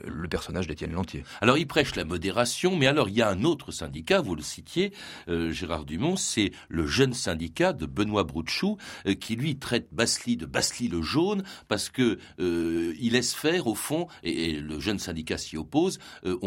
le 0.06 0.28
personnage 0.28 0.66
d'Étienne 0.66 0.92
Lantier. 0.92 1.24
Alors 1.40 1.58
il 1.58 1.66
prêche 1.66 1.94
la 1.96 2.04
modération, 2.04 2.76
mais 2.76 2.86
alors 2.86 3.08
il 3.08 3.16
y 3.16 3.22
a 3.22 3.28
un 3.28 3.44
autre 3.44 3.72
syndicat, 3.72 4.20
vous 4.20 4.34
le 4.34 4.42
citiez, 4.42 4.92
euh, 5.28 5.50
Gérard 5.50 5.84
Dumont, 5.84 6.16
c'est 6.16 6.52
le 6.68 6.86
jeune 6.86 7.14
syndicat 7.14 7.72
de 7.72 7.86
Benoît 7.86 8.24
Broutchou, 8.24 8.76
euh, 9.06 9.14
qui 9.14 9.36
lui 9.36 9.56
traite 9.56 9.88
Basli 9.92 10.36
de 10.36 10.46
Basli 10.46 10.88
le 10.88 11.02
jaune, 11.02 11.42
parce 11.68 11.88
que 11.88 12.18
il 12.38 13.12
laisse 13.12 13.34
faire, 13.34 13.66
au 13.66 13.74
fond, 13.74 14.06
et, 14.22 14.34
et 14.35 14.61
le 14.61 14.81
jeune 14.81 14.99
syndicat 14.99 15.38
s'y 15.38 15.57
oppose, 15.57 15.99
euh, 16.25 16.38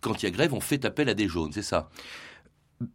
quand 0.00 0.22
il 0.22 0.26
y 0.26 0.28
a 0.28 0.30
grève, 0.30 0.54
on 0.54 0.60
fait 0.60 0.84
appel 0.84 1.08
à 1.08 1.14
des 1.14 1.28
jaunes, 1.28 1.52
c'est 1.52 1.62
ça? 1.62 1.90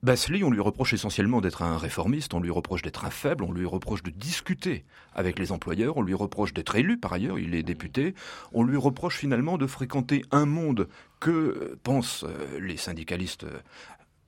Basli, 0.02 0.44
on 0.44 0.50
lui 0.50 0.62
reproche 0.62 0.94
essentiellement 0.94 1.42
d'être 1.42 1.62
un 1.62 1.78
réformiste, 1.78 2.34
on 2.34 2.40
lui 2.40 2.50
reproche 2.50 2.82
d'être 2.82 3.06
un 3.06 3.12
faible, 3.12 3.44
on 3.44 3.52
lui 3.52 3.66
reproche 3.66 4.02
de 4.02 4.10
discuter 4.10 4.84
avec 5.14 5.38
les 5.38 5.52
employeurs, 5.52 5.98
on 5.98 6.02
lui 6.02 6.16
reproche 6.16 6.56
d'être 6.56 6.75
élu 6.75 6.98
par 6.98 7.14
ailleurs, 7.14 7.38
il 7.38 7.54
est 7.54 7.62
député, 7.62 8.16
on 8.52 8.64
lui 8.64 8.78
reproche 8.78 9.18
finalement 9.18 9.60
de 9.60 9.68
fréquenter 9.68 10.24
un 10.32 10.48
monde 10.48 10.88
que 11.20 11.30
euh, 11.30 11.80
pensent 11.84 12.24
euh, 12.24 12.60
les 12.60 12.78
syndicalistes 12.78 13.46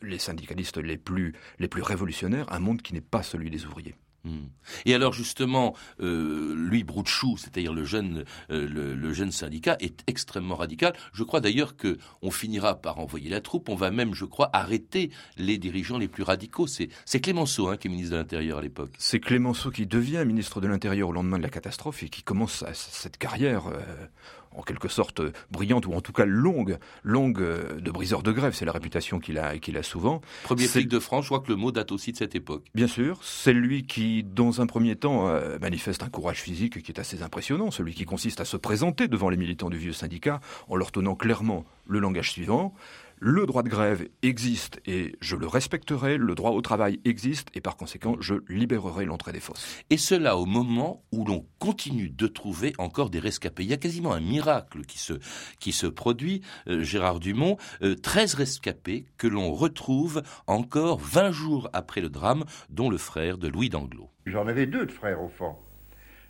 les 0.03 0.19
syndicalistes 0.19 0.77
les 0.77 0.97
plus, 0.97 1.33
les 1.57 1.67
plus 1.67 1.81
révolutionnaires, 1.81 2.51
un 2.51 2.59
monde 2.59 2.83
qui 2.83 2.93
n'est 2.93 3.01
pas 3.01 3.23
celui 3.23 3.49
des 3.49 3.65
ouvriers. 3.65 3.95
Hmm. 4.23 4.47
Et 4.85 4.93
alors 4.93 5.13
justement, 5.13 5.75
euh, 6.01 6.53
lui 6.55 6.83
Broutchou, 6.83 7.37
c'est-à-dire 7.37 7.73
le 7.73 7.85
jeune, 7.85 8.25
euh, 8.49 8.67
le, 8.67 9.13
jeune 9.13 9.31
syndicat, 9.31 9.77
est 9.79 10.03
extrêmement 10.07 10.55
radical. 10.55 10.93
Je 11.13 11.23
crois 11.23 11.39
d'ailleurs 11.39 11.77
que 11.77 11.97
on 12.21 12.31
finira 12.31 12.75
par 12.75 12.99
envoyer 12.99 13.29
la 13.29 13.41
troupe. 13.41 13.69
On 13.69 13.75
va 13.75 13.91
même, 13.91 14.13
je 14.13 14.25
crois, 14.25 14.49
arrêter 14.53 15.11
les 15.37 15.57
dirigeants 15.57 15.97
les 15.97 16.07
plus 16.07 16.23
radicaux. 16.23 16.67
C'est, 16.67 16.89
Clémenceau 17.21 17.69
hein, 17.69 17.77
qui 17.77 17.87
est 17.87 17.91
ministre 17.91 18.13
de 18.13 18.17
l'Intérieur 18.17 18.59
à 18.59 18.61
l'époque. 18.61 18.91
C'est 18.97 19.19
Clémenceau 19.19 19.71
qui 19.71 19.85
devient 19.85 20.23
ministre 20.25 20.61
de 20.61 20.67
l'Intérieur 20.67 21.09
au 21.09 21.13
lendemain 21.13 21.37
de 21.37 21.43
la 21.43 21.49
catastrophe 21.49 22.03
et 22.03 22.09
qui 22.09 22.23
commence 22.23 22.63
cette 22.73 23.17
carrière. 23.17 23.67
Euh, 23.67 24.07
en 24.51 24.61
quelque 24.61 24.87
sorte 24.87 25.21
brillante 25.51 25.85
ou 25.85 25.93
en 25.93 26.01
tout 26.01 26.13
cas 26.13 26.25
longue, 26.25 26.77
longue 27.03 27.41
euh, 27.41 27.79
de 27.79 27.91
briseur 27.91 28.23
de 28.23 28.31
grève. 28.31 28.53
C'est 28.53 28.65
la 28.65 28.71
réputation 28.71 29.19
qu'il 29.19 29.37
a, 29.37 29.57
qu'il 29.57 29.77
a 29.77 29.83
souvent. 29.83 30.21
Premier 30.43 30.67
flic 30.67 30.87
de 30.87 30.99
France, 30.99 31.25
je 31.25 31.29
crois 31.29 31.39
que 31.39 31.49
le 31.49 31.55
mot 31.55 31.71
date 31.71 31.91
aussi 31.91 32.11
de 32.11 32.17
cette 32.17 32.35
époque. 32.35 32.65
Bien 32.75 32.87
sûr, 32.87 33.19
c'est 33.23 33.53
lui 33.53 33.85
qui, 33.85 34.23
dans 34.23 34.61
un 34.61 34.67
premier 34.67 34.95
temps, 34.95 35.27
euh, 35.27 35.57
manifeste 35.59 36.03
un 36.03 36.09
courage 36.09 36.41
physique 36.41 36.81
qui 36.81 36.91
est 36.91 36.99
assez 36.99 37.21
impressionnant, 37.23 37.71
celui 37.71 37.93
qui 37.93 38.05
consiste 38.05 38.41
à 38.41 38.45
se 38.45 38.57
présenter 38.57 39.07
devant 39.07 39.29
les 39.29 39.37
militants 39.37 39.69
du 39.69 39.77
vieux 39.77 39.93
syndicat 39.93 40.39
en 40.67 40.75
leur 40.75 40.91
tenant 40.91 41.15
clairement 41.15 41.65
le 41.85 41.99
langage 41.99 42.31
suivant. 42.31 42.73
Le 43.19 43.47
droit 43.47 43.63
de 43.63 43.69
grève 43.69 44.07
existe 44.21 44.79
et 44.85 45.15
je 45.21 45.35
le 45.35 45.47
respecterai, 45.47 46.17
le 46.17 46.35
droit 46.35 46.51
au 46.51 46.61
travail 46.61 46.99
existe 47.03 47.47
et 47.55 47.61
par 47.61 47.75
conséquent 47.75 48.15
je 48.19 48.35
libérerai 48.47 49.05
l'entrée 49.05 49.31
des 49.31 49.39
fosses. 49.39 49.83
Et 49.89 49.97
cela 49.97 50.37
au 50.37 50.45
moment 50.45 51.03
où 51.11 51.25
l'on 51.25 51.43
continue 51.57 52.09
de 52.09 52.27
trouver 52.27 52.73
encore 52.77 53.09
des 53.09 53.17
rescapés. 53.17 53.63
Il 53.63 53.69
y 53.69 53.73
a 53.73 53.77
quasiment 53.77 54.13
un 54.13 54.19
miracle 54.19 54.81
qui 54.81 54.99
se, 54.99 55.13
qui 55.59 55.71
se 55.71 55.87
produit, 55.87 56.43
euh, 56.67 56.83
Gérard 56.83 57.19
Dumont, 57.19 57.57
13 58.03 58.35
euh, 58.35 58.37
rescapés 58.37 59.05
que 59.17 59.25
l'on 59.25 59.51
retrouve 59.51 60.21
encore 60.45 60.99
20 60.99 61.31
jours 61.31 61.69
après 61.73 62.01
le 62.01 62.09
drame, 62.09 62.45
dont 62.69 62.91
le 62.91 62.99
frère 62.99 63.39
de 63.39 63.47
Louis 63.47 63.69
d'Anglo. 63.69 64.11
J'en 64.27 64.47
avais 64.47 64.67
deux 64.67 64.85
de 64.85 64.91
frères 64.91 65.23
au 65.23 65.29
fond. 65.29 65.55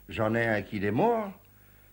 J'en 0.08 0.34
ai 0.36 0.46
un 0.46 0.62
qui 0.62 0.78
est 0.78 0.92
mort, 0.92 1.34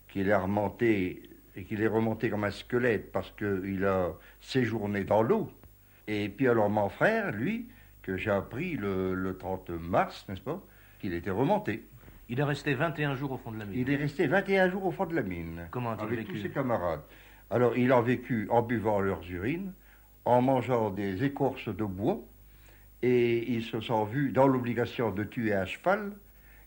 qui 0.08 0.20
est 0.20 0.36
remonté 0.36 1.33
et 1.56 1.64
qu'il 1.64 1.80
est 1.82 1.86
remonté 1.86 2.30
comme 2.30 2.44
un 2.44 2.50
squelette 2.50 3.12
parce 3.12 3.30
qu'il 3.32 3.84
a 3.84 4.12
séjourné 4.40 5.04
dans 5.04 5.22
l'eau. 5.22 5.50
Et 6.06 6.28
puis 6.28 6.48
alors 6.48 6.68
mon 6.68 6.88
frère, 6.88 7.32
lui, 7.32 7.68
que 8.02 8.16
j'ai 8.16 8.30
appris 8.30 8.76
le, 8.76 9.36
30 9.38 9.70
mars, 9.70 10.26
n'est-ce 10.28 10.40
pas, 10.40 10.60
qu'il 11.00 11.14
était 11.14 11.30
remonté. 11.30 11.84
Il 12.28 12.40
est 12.40 12.44
resté 12.44 12.74
21 12.74 13.16
jours 13.16 13.32
au 13.32 13.36
fond 13.36 13.52
de 13.52 13.58
la 13.58 13.66
mine. 13.66 13.78
Il 13.78 13.90
est 13.90 13.96
resté 13.96 14.26
21 14.26 14.70
jours 14.70 14.86
au 14.86 14.90
fond 14.90 15.06
de 15.06 15.14
la 15.14 15.22
mine. 15.22 15.68
Comment 15.70 15.92
a-t-il 15.92 16.08
vécu 16.08 16.20
Avec 16.20 16.32
tous 16.32 16.42
ses 16.42 16.50
camarades. 16.50 17.02
Alors 17.50 17.76
il 17.76 17.92
a 17.92 18.00
vécu 18.00 18.48
en 18.50 18.62
buvant 18.62 19.00
leurs 19.00 19.28
urines, 19.30 19.72
en 20.24 20.40
mangeant 20.40 20.90
des 20.90 21.24
écorces 21.24 21.68
de 21.68 21.84
bois, 21.84 22.20
et 23.02 23.52
ils 23.52 23.64
se 23.64 23.80
sont 23.80 24.04
vus 24.04 24.32
dans 24.32 24.46
l'obligation 24.46 25.10
de 25.10 25.24
tuer 25.24 25.52
un 25.54 25.66
cheval, 25.66 26.12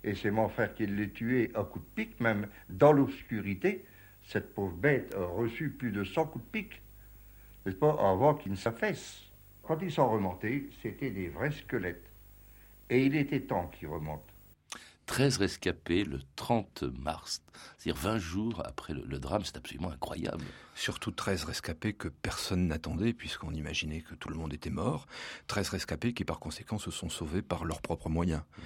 et 0.04 0.14
c'est 0.14 0.30
mon 0.30 0.48
frère 0.48 0.74
qui 0.76 0.86
l'a 0.86 1.08
tué 1.08 1.52
à 1.56 1.64
coup 1.64 1.80
de 1.80 1.86
pic, 1.96 2.20
même 2.20 2.48
dans 2.70 2.92
l'obscurité, 2.92 3.84
cette 4.28 4.54
pauvre 4.54 4.76
bête 4.76 5.16
a 5.16 5.26
reçu 5.26 5.70
plus 5.70 5.92
de 5.92 6.04
100 6.04 6.26
coups 6.26 6.46
de 6.46 6.50
pique, 6.52 6.82
n'est-ce 7.66 7.78
pas, 7.78 7.92
avant 7.92 8.36
qu'il 8.36 8.52
ne 8.52 8.58
s'affaisse. 8.58 9.22
Quand 9.64 9.80
ils 9.82 9.92
sont 9.92 10.10
remontés, 10.10 10.70
c'était 10.82 11.10
des 11.10 11.30
vrais 11.30 11.52
squelettes. 11.52 12.10
Et 12.90 13.06
il 13.06 13.16
était 13.16 13.42
temps 13.42 13.68
qu'ils 13.68 13.88
remontent. 13.88 14.24
13 15.08 15.38
rescapés 15.38 16.04
le 16.04 16.20
30 16.36 16.84
mars, 17.00 17.42
c'est-à-dire 17.78 18.02
20 18.02 18.18
jours 18.18 18.62
après 18.66 18.94
le, 18.94 19.20
drame, 19.20 19.46
c'est 19.46 19.56
absolument 19.56 19.90
incroyable. 19.90 20.44
Surtout 20.76 21.12
13 21.12 21.46
rescapés 21.46 21.94
que 21.94 22.10
personne 22.10 22.68
n'attendait 22.68 23.14
puisqu'on 23.14 23.54
imaginait 23.54 24.02
que 24.02 24.16
tout 24.16 24.28
le 24.28 24.36
monde 24.36 24.54
était 24.54 24.70
mort, 24.70 25.08
13 25.48 25.70
rescapés 25.70 26.14
qui 26.14 26.26
par 26.26 26.40
conséquent 26.40 26.78
se 26.78 26.92
sont 26.92 27.10
sauvés 27.10 27.42
par 27.42 27.64
leurs 27.64 27.82
propres 27.82 28.10
moyens. 28.10 28.42
Mmh. 28.42 28.62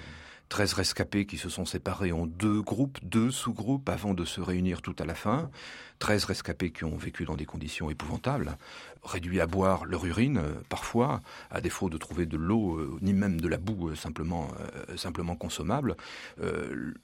13 0.52 0.74
rescapés 0.74 1.24
qui 1.24 1.38
se 1.38 1.48
sont 1.48 1.64
séparés 1.64 2.12
en 2.12 2.26
deux 2.26 2.60
groupes, 2.60 2.98
deux 3.02 3.30
sous-groupes 3.30 3.88
avant 3.88 4.12
de 4.12 4.26
se 4.26 4.42
réunir 4.42 4.82
tout 4.82 4.94
à 4.98 5.06
la 5.06 5.14
fin. 5.14 5.50
13 5.98 6.26
rescapés 6.26 6.70
qui 6.72 6.84
ont 6.84 6.98
vécu 6.98 7.24
dans 7.24 7.36
des 7.36 7.46
conditions 7.46 7.88
épouvantables, 7.88 8.58
réduits 9.04 9.40
à 9.40 9.46
boire 9.46 9.84
leur 9.84 10.04
urine 10.04 10.38
euh, 10.38 10.54
parfois, 10.68 11.20
à 11.50 11.60
défaut 11.60 11.90
de 11.90 11.96
trouver 11.96 12.26
de 12.26 12.36
l'eau 12.36 12.76
euh, 12.76 12.98
ni 13.00 13.12
même 13.12 13.40
de 13.40 13.48
la 13.48 13.56
boue 13.56 13.90
euh, 13.90 13.94
simplement, 13.94 14.48
simplement 14.96 15.36
consommable. 15.36 15.96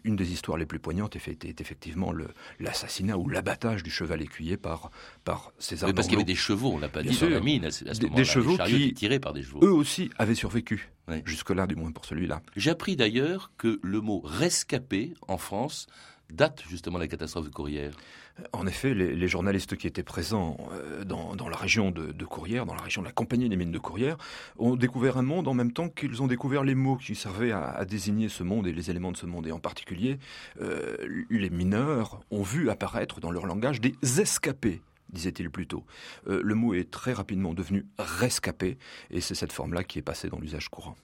une 0.05 0.17
des 0.17 0.33
histoires 0.33 0.59
les 0.59 0.67
plus 0.67 0.79
poignantes 0.79 1.17
est, 1.17 1.61
effectivement 1.61 2.13
l'assassinat 2.61 3.17
ou 3.17 3.29
l'abattage 3.29 3.83
du 3.83 3.91
cheval 3.91 4.23
écuyer 4.23 4.57
par, 4.57 4.91
par 5.25 5.53
ces 5.59 5.85
armes. 5.85 5.93
parce 5.93 6.07
qu'il 6.07 6.17
y 6.17 6.21
avait 6.21 6.25
des 6.25 6.35
chevaux, 6.35 6.73
on 6.73 6.79
l'a 6.79 6.89
pas 6.89 7.03
dit 7.03 7.19
dans 7.19 7.29
la 7.29 7.41
mine, 7.41 7.69
des, 8.15 8.25
chevaux 8.25 8.57
qui, 8.59 8.95
tirés 8.95 9.21
par 9.21 9.33
des 9.33 9.43
chevaux. 9.43 9.61
eux 9.63 9.73
aussi, 9.73 10.11
avaient 10.19 10.35
survécu. 10.35 10.91
Jusque-là, 11.25 11.67
du 11.67 11.75
moins 11.75 11.91
pour 11.91 12.05
celui-là. 12.05 12.43
J'ai 12.57 12.71
appris 12.71 12.95
d'ailleurs 12.95 13.51
que 13.57 13.81
le 13.83 14.01
mot 14.01 14.21
rescapé 14.25 15.15
en 15.27 15.39
France 15.39 15.87
date 16.31 16.63
justement 16.69 16.99
la 16.99 17.09
catastrophe 17.09 17.47
de 17.47 17.51
Courrières? 17.51 17.97
En 18.53 18.67
effet, 18.67 18.95
les, 18.95 19.29
journalistes 19.29 19.77
qui 19.77 19.87
étaient 19.87 20.03
présents 20.03 20.57
euh, 20.73 21.05
dans, 21.05 21.49
la 21.49 21.57
région 21.57 21.91
de, 21.91 22.25
Courrières, 22.25 22.67
dans 22.67 22.75
la 22.75 22.83
région 22.83 23.03
de 23.03 23.07
la 23.07 23.13
Compagnie 23.13 23.49
des 23.49 23.57
mines 23.57 23.73
de 23.73 23.79
Courrières, 23.79 24.17
ont 24.59 24.77
découvert 24.77 25.17
un 25.17 25.23
monde 25.23 25.49
en 25.49 25.55
même 25.55 25.73
temps 25.73 25.89
qu'ils 25.89 26.23
ont 26.23 26.29
découvert 26.29 26.63
les 26.63 26.75
mots 26.75 26.97
qui 26.97 27.15
servaient 27.15 27.53
à, 27.53 27.85
désigner 27.85 28.29
ce 28.29 28.43
monde 28.43 28.67
et 28.67 28.73
les 28.73 28.91
éléments 28.91 29.13
de 29.13 29.17
ce 29.17 29.27
monde. 29.27 29.47
Et 29.47 29.53
en 29.53 29.59
particulier, 29.59 30.19
euh, 30.61 30.97
les 31.31 31.51
mineurs 31.51 32.21
ont 32.31 32.43
vu 32.43 32.71
apparaître 32.71 33.21
dans 33.21 33.31
leur 33.31 33.47
langage 33.47 33.81
des 33.81 33.95
escapés 34.21 34.81
disait-il 35.11 35.51
plutôt. 35.51 35.85
Euh, 36.27 36.43
le 36.45 36.55
mot 36.55 36.75
est 36.75 36.91
très 36.91 37.13
rapidement 37.13 37.55
devenu 37.55 37.87
rescapé, 37.99 38.77
et 39.11 39.23
c'est 39.23 39.35
cette 39.35 39.53
forme-là 39.53 39.85
qui 39.85 39.99
est 39.99 40.03
passée 40.03 40.29
dans 40.29 40.39
l'usage 40.39 40.69
courant. 40.69 40.97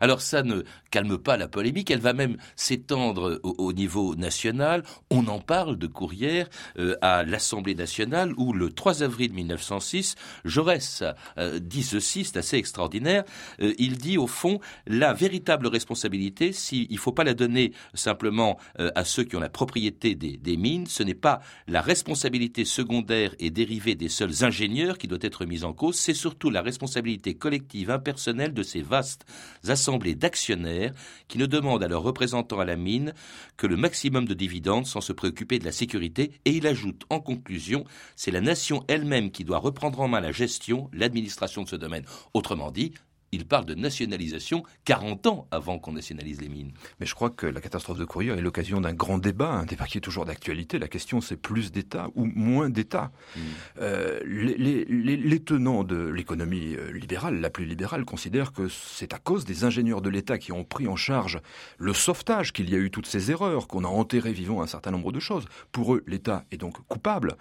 Alors 0.00 0.20
ça 0.20 0.42
ne 0.42 0.62
calme 0.90 1.18
pas 1.18 1.36
la 1.36 1.48
polémique, 1.48 1.90
elle 1.90 2.00
va 2.00 2.12
même 2.12 2.36
s'étendre 2.54 3.40
au, 3.42 3.72
niveau 3.72 4.14
national. 4.14 4.82
On 5.10 5.26
en 5.26 5.40
parle 5.40 5.76
de 5.76 5.86
Courrières 5.86 6.48
euh, 6.78 6.96
à 7.02 7.22
l'Assemblée 7.22 7.74
nationale 7.74 8.32
où 8.36 8.52
le 8.52 8.70
3 8.70 9.02
avril 9.02 9.32
1906, 9.32 10.14
Jaurès 10.44 11.04
euh, 11.38 11.58
dit 11.58 11.82
ceci, 11.82 12.24
c'est 12.24 12.38
assez 12.38 12.56
extraordinaire, 12.56 13.24
euh, 13.60 13.74
il 13.78 13.98
dit 13.98 14.18
au 14.18 14.26
fond 14.26 14.60
la 14.86 15.12
véritable 15.12 15.66
responsabilité, 15.66 16.52
s'il 16.52 16.90
ne 16.90 16.96
faut 16.96 17.12
pas 17.12 17.24
la 17.24 17.34
donner 17.34 17.72
simplement 17.94 18.58
à 18.94 19.04
ceux 19.04 19.24
qui 19.24 19.36
ont 19.36 19.40
la 19.40 19.48
propriété 19.48 20.14
des, 20.14 20.36
des 20.36 20.56
mines, 20.56 20.86
ce 20.86 21.02
n'est 21.02 21.14
pas 21.14 21.40
la 21.66 21.80
responsabilité 21.80 22.64
secondaire 22.64 23.34
et 23.38 23.50
dérivée 23.50 23.94
des 23.94 24.08
seuls 24.08 24.44
ingénieurs 24.44 24.98
qui 24.98 25.08
doit 25.08 25.18
être 25.20 25.44
mise 25.44 25.64
en 25.64 25.72
cause, 25.72 25.96
c'est 25.96 26.14
surtout 26.14 26.50
la 26.50 26.62
responsabilité 26.62 27.34
collective 27.34 27.90
impersonnelle 27.90 28.54
de 28.54 28.62
ces 28.62 28.82
vastes 28.82 29.26
assemblées 29.70 30.14
d'actionnaires 30.14 30.92
qui 31.28 31.38
ne 31.38 31.46
demandent 31.46 31.82
à 31.82 31.88
leurs 31.88 32.02
représentants 32.02 32.60
à 32.60 32.64
la 32.64 32.76
mine 32.76 33.14
que 33.56 33.66
le 33.66 33.76
maximum 33.76 34.26
de 34.26 34.34
dividendes 34.34 34.86
sans 34.86 35.00
se 35.00 35.12
préoccuper 35.12 35.58
de 35.58 35.64
la 35.64 35.72
sécurité 35.72 36.32
et 36.44 36.50
il 36.50 36.66
ajoute 36.66 37.02
en 37.10 37.20
conclusion, 37.20 37.84
c'est 38.14 38.30
la 38.30 38.40
nation 38.40 38.84
elle-même 38.88 39.30
qui 39.30 39.44
doit 39.44 39.58
reprendre 39.58 40.00
en 40.00 40.08
main 40.08 40.20
la 40.20 40.32
gestion, 40.32 40.90
l'administration 40.92 41.62
de 41.62 41.68
ce 41.68 41.76
domaine. 41.76 42.04
Autrement 42.34 42.70
dit, 42.70 42.92
il 43.32 43.46
parle 43.46 43.66
de 43.66 43.74
nationalisation 43.74 44.62
40 44.84 45.26
ans 45.26 45.48
avant 45.50 45.78
qu'on 45.78 45.92
nationalise 45.92 46.40
les 46.40 46.48
mines. 46.48 46.72
Mais 47.00 47.06
je 47.06 47.14
crois 47.14 47.30
que 47.30 47.46
la 47.46 47.60
catastrophe 47.60 47.98
de 47.98 48.04
Courrières 48.04 48.38
est 48.38 48.42
l'occasion 48.42 48.80
d'un 48.80 48.92
grand 48.92 49.18
débat, 49.18 49.50
un 49.50 49.64
débat 49.64 49.86
qui 49.86 49.98
est 49.98 50.00
toujours 50.00 50.24
d'actualité. 50.24 50.78
La 50.78 50.88
question, 50.88 51.20
c'est 51.20 51.36
plus 51.36 51.72
d'État 51.72 52.08
ou 52.14 52.24
moins 52.24 52.70
d'État. 52.70 53.10
Hmm. 53.36 53.40
Euh, 53.80 54.20
les, 54.24 55.40
tenants 55.40 55.84
de 55.84 55.96
l'économie 55.96 56.74
euh, 56.74 56.90
libérale, 56.92 57.40
la 57.40 57.50
plus 57.50 57.66
libérale, 57.66 58.04
considèrent 58.04 58.52
que 58.52 58.68
c'est 58.68 59.12
à 59.12 59.18
cause 59.18 59.44
des 59.44 59.64
ingénieurs 59.64 60.00
de 60.00 60.08
l'État 60.08 60.38
qui 60.38 60.52
ont 60.52 60.64
pris 60.64 60.88
en 60.88 60.96
charge 60.96 61.40
le 61.78 61.92
sauvetage 61.92 62.52
qu'il 62.52 62.70
y 62.70 62.74
a 62.74 62.78
eu 62.78 62.90
toutes 62.90 63.06
ces 63.06 63.30
erreurs, 63.30 63.68
qu'on 63.68 63.84
a 63.84 63.88
enterré 63.88 64.32
vivant 64.32 64.62
un 64.62 64.66
certain 64.66 64.90
nombre 64.90 65.12
de 65.12 65.20
choses. 65.20 65.44
Pour 65.72 65.94
eux, 65.94 66.02
l'État 66.06 66.44
est 66.50 66.56
donc 66.56 66.78
coupable. 66.88 67.36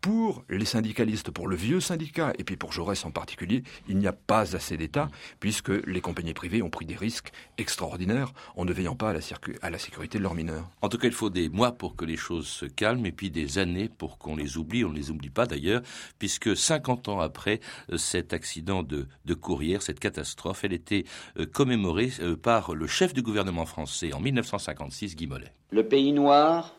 Pour 0.00 0.44
les 0.48 0.64
syndicalistes, 0.64 1.32
pour 1.32 1.48
le 1.48 1.56
vieux 1.56 1.80
syndicat, 1.80 2.32
et 2.38 2.44
puis 2.44 2.56
pour 2.56 2.72
Jaurès 2.72 3.04
en 3.04 3.10
particulier, 3.10 3.64
il 3.88 3.98
n'y 3.98 4.06
a 4.06 4.12
pas 4.12 4.54
assez 4.54 4.76
d'État, 4.76 5.08
puisque 5.40 5.70
les 5.70 6.00
compagnies 6.00 6.34
privées 6.34 6.62
ont 6.62 6.70
pris 6.70 6.86
des 6.86 6.94
risques 6.94 7.32
extraordinaires 7.58 8.32
en 8.56 8.64
ne 8.64 8.72
veillant 8.72 8.94
pas 8.94 9.10
à 9.10 9.12
la, 9.12 9.20
à 9.60 9.70
la 9.70 9.78
sécurité 9.78 10.18
de 10.18 10.22
leurs 10.22 10.36
mineurs. 10.36 10.70
En 10.82 10.88
tout 10.88 10.98
cas, 10.98 11.08
il 11.08 11.12
faut 11.12 11.30
des 11.30 11.48
mois 11.48 11.72
pour 11.72 11.96
que 11.96 12.04
les 12.04 12.16
choses 12.16 12.46
se 12.46 12.64
calment, 12.64 13.06
et 13.06 13.12
puis 13.12 13.30
des 13.30 13.58
années 13.58 13.88
pour 13.88 14.18
qu'on 14.18 14.36
les 14.36 14.56
oublie. 14.56 14.84
On 14.84 14.90
ne 14.90 14.96
les 14.96 15.10
oublie 15.10 15.30
pas 15.30 15.46
d'ailleurs, 15.46 15.82
puisque 16.20 16.56
50 16.56 17.08
ans 17.08 17.20
après 17.20 17.58
euh, 17.90 17.96
cet 17.96 18.32
accident 18.32 18.84
de, 18.84 19.08
de 19.24 19.34
Courrières, 19.34 19.82
cette 19.82 19.98
catastrophe, 19.98 20.62
elle 20.62 20.74
était 20.74 21.04
euh, 21.38 21.46
commémorée 21.46 22.12
euh, 22.20 22.36
par 22.36 22.74
le 22.74 22.86
chef 22.86 23.14
du 23.14 23.22
gouvernement 23.22 23.66
français 23.66 24.12
en 24.12 24.20
1956, 24.20 25.16
Guy 25.16 25.26
Mollet. 25.26 25.52
Le 25.72 25.86
pays 25.86 26.12
noir 26.12 26.76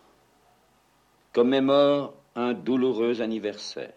commémore 1.34 2.19
un 2.40 2.54
douloureux 2.54 3.22
anniversaire, 3.22 3.92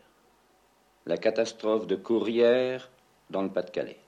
la 1.06 1.16
catastrophe 1.16 1.86
de 1.86 1.94
Courrières 1.94 2.90
dans 3.30 3.42
le 3.42 3.48
Pas-de-Calais, 3.48 4.00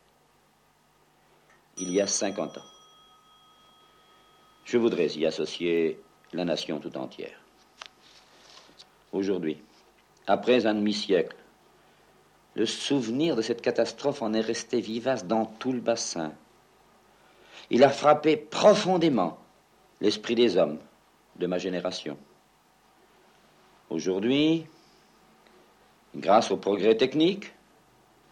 il 1.79 1.93
y 1.93 2.01
a 2.01 2.09
50 2.09 2.59
ans. 2.59 2.65
Je 4.65 4.77
voudrais 4.77 5.07
y 5.07 5.25
associer 5.25 6.01
la 6.33 6.45
nation 6.45 6.81
tout 6.81 6.97
entière. 6.97 7.39
Aujourd'hui, 9.13 9.63
après 10.27 10.67
un 10.67 10.75
demi-siècle, 10.75 11.37
le 12.57 12.67
souvenir 12.67 13.37
de 13.37 13.43
cette 13.43 13.63
catastrophe 13.63 14.21
en 14.21 14.35
est 14.35 14.41
resté 14.41 14.81
vivace 14.81 15.27
dans 15.27 15.47
tout 15.47 15.73
le 15.73 15.81
bassin. 15.81 16.33
Il 17.71 17.85
a 17.85 17.89
frappé 17.89 18.37
profondément 18.37 19.39
l'esprit 20.01 20.35
des 20.35 20.57
hommes 20.57 20.81
de 21.37 21.47
ma 21.47 21.59
génération. 21.59 22.17
Aujourd'hui, 23.95 24.67
grâce 26.17 26.51
aux 26.51 26.57
progrès 26.57 26.97
techniques, 26.97 27.53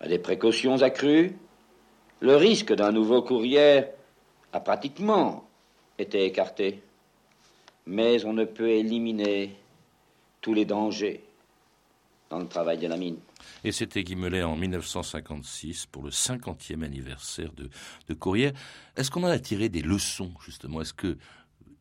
à 0.01 0.09
des 0.09 0.19
précautions 0.19 0.83
accrues, 0.83 1.37
le 2.19 2.35
risque 2.35 2.73
d'un 2.73 2.91
nouveau 2.91 3.23
courrier 3.23 3.85
a 4.53 4.59
pratiquement 4.59 5.49
été 6.01 6.25
écarté. 6.25 6.83
Mais 7.87 8.25
on 8.25 8.33
ne 8.33 8.45
peut 8.45 8.71
éliminer 8.71 9.55
tous 10.41 10.53
les 10.53 10.65
dangers 10.65 11.23
dans 12.29 12.41
le 12.41 12.49
travail 12.49 12.79
de 12.79 12.89
la 12.89 12.97
mine. 12.97 13.19
Et 13.63 13.71
c'était 13.71 14.03
Guy 14.03 14.17
en 14.43 14.57
1956 14.57 15.87
pour 15.87 16.03
le 16.03 16.11
50e 16.11 16.83
anniversaire 16.83 17.53
de, 17.53 17.71
de. 18.09 18.53
Est-ce 18.97 19.13
qu'on 19.13 19.23
en 19.23 19.29
a 19.29 19.39
tiré 19.39 19.69
des 19.69 19.83
leçons, 19.83 20.33
justement? 20.45 20.81
Est-ce 20.81 20.95
que 20.95 21.19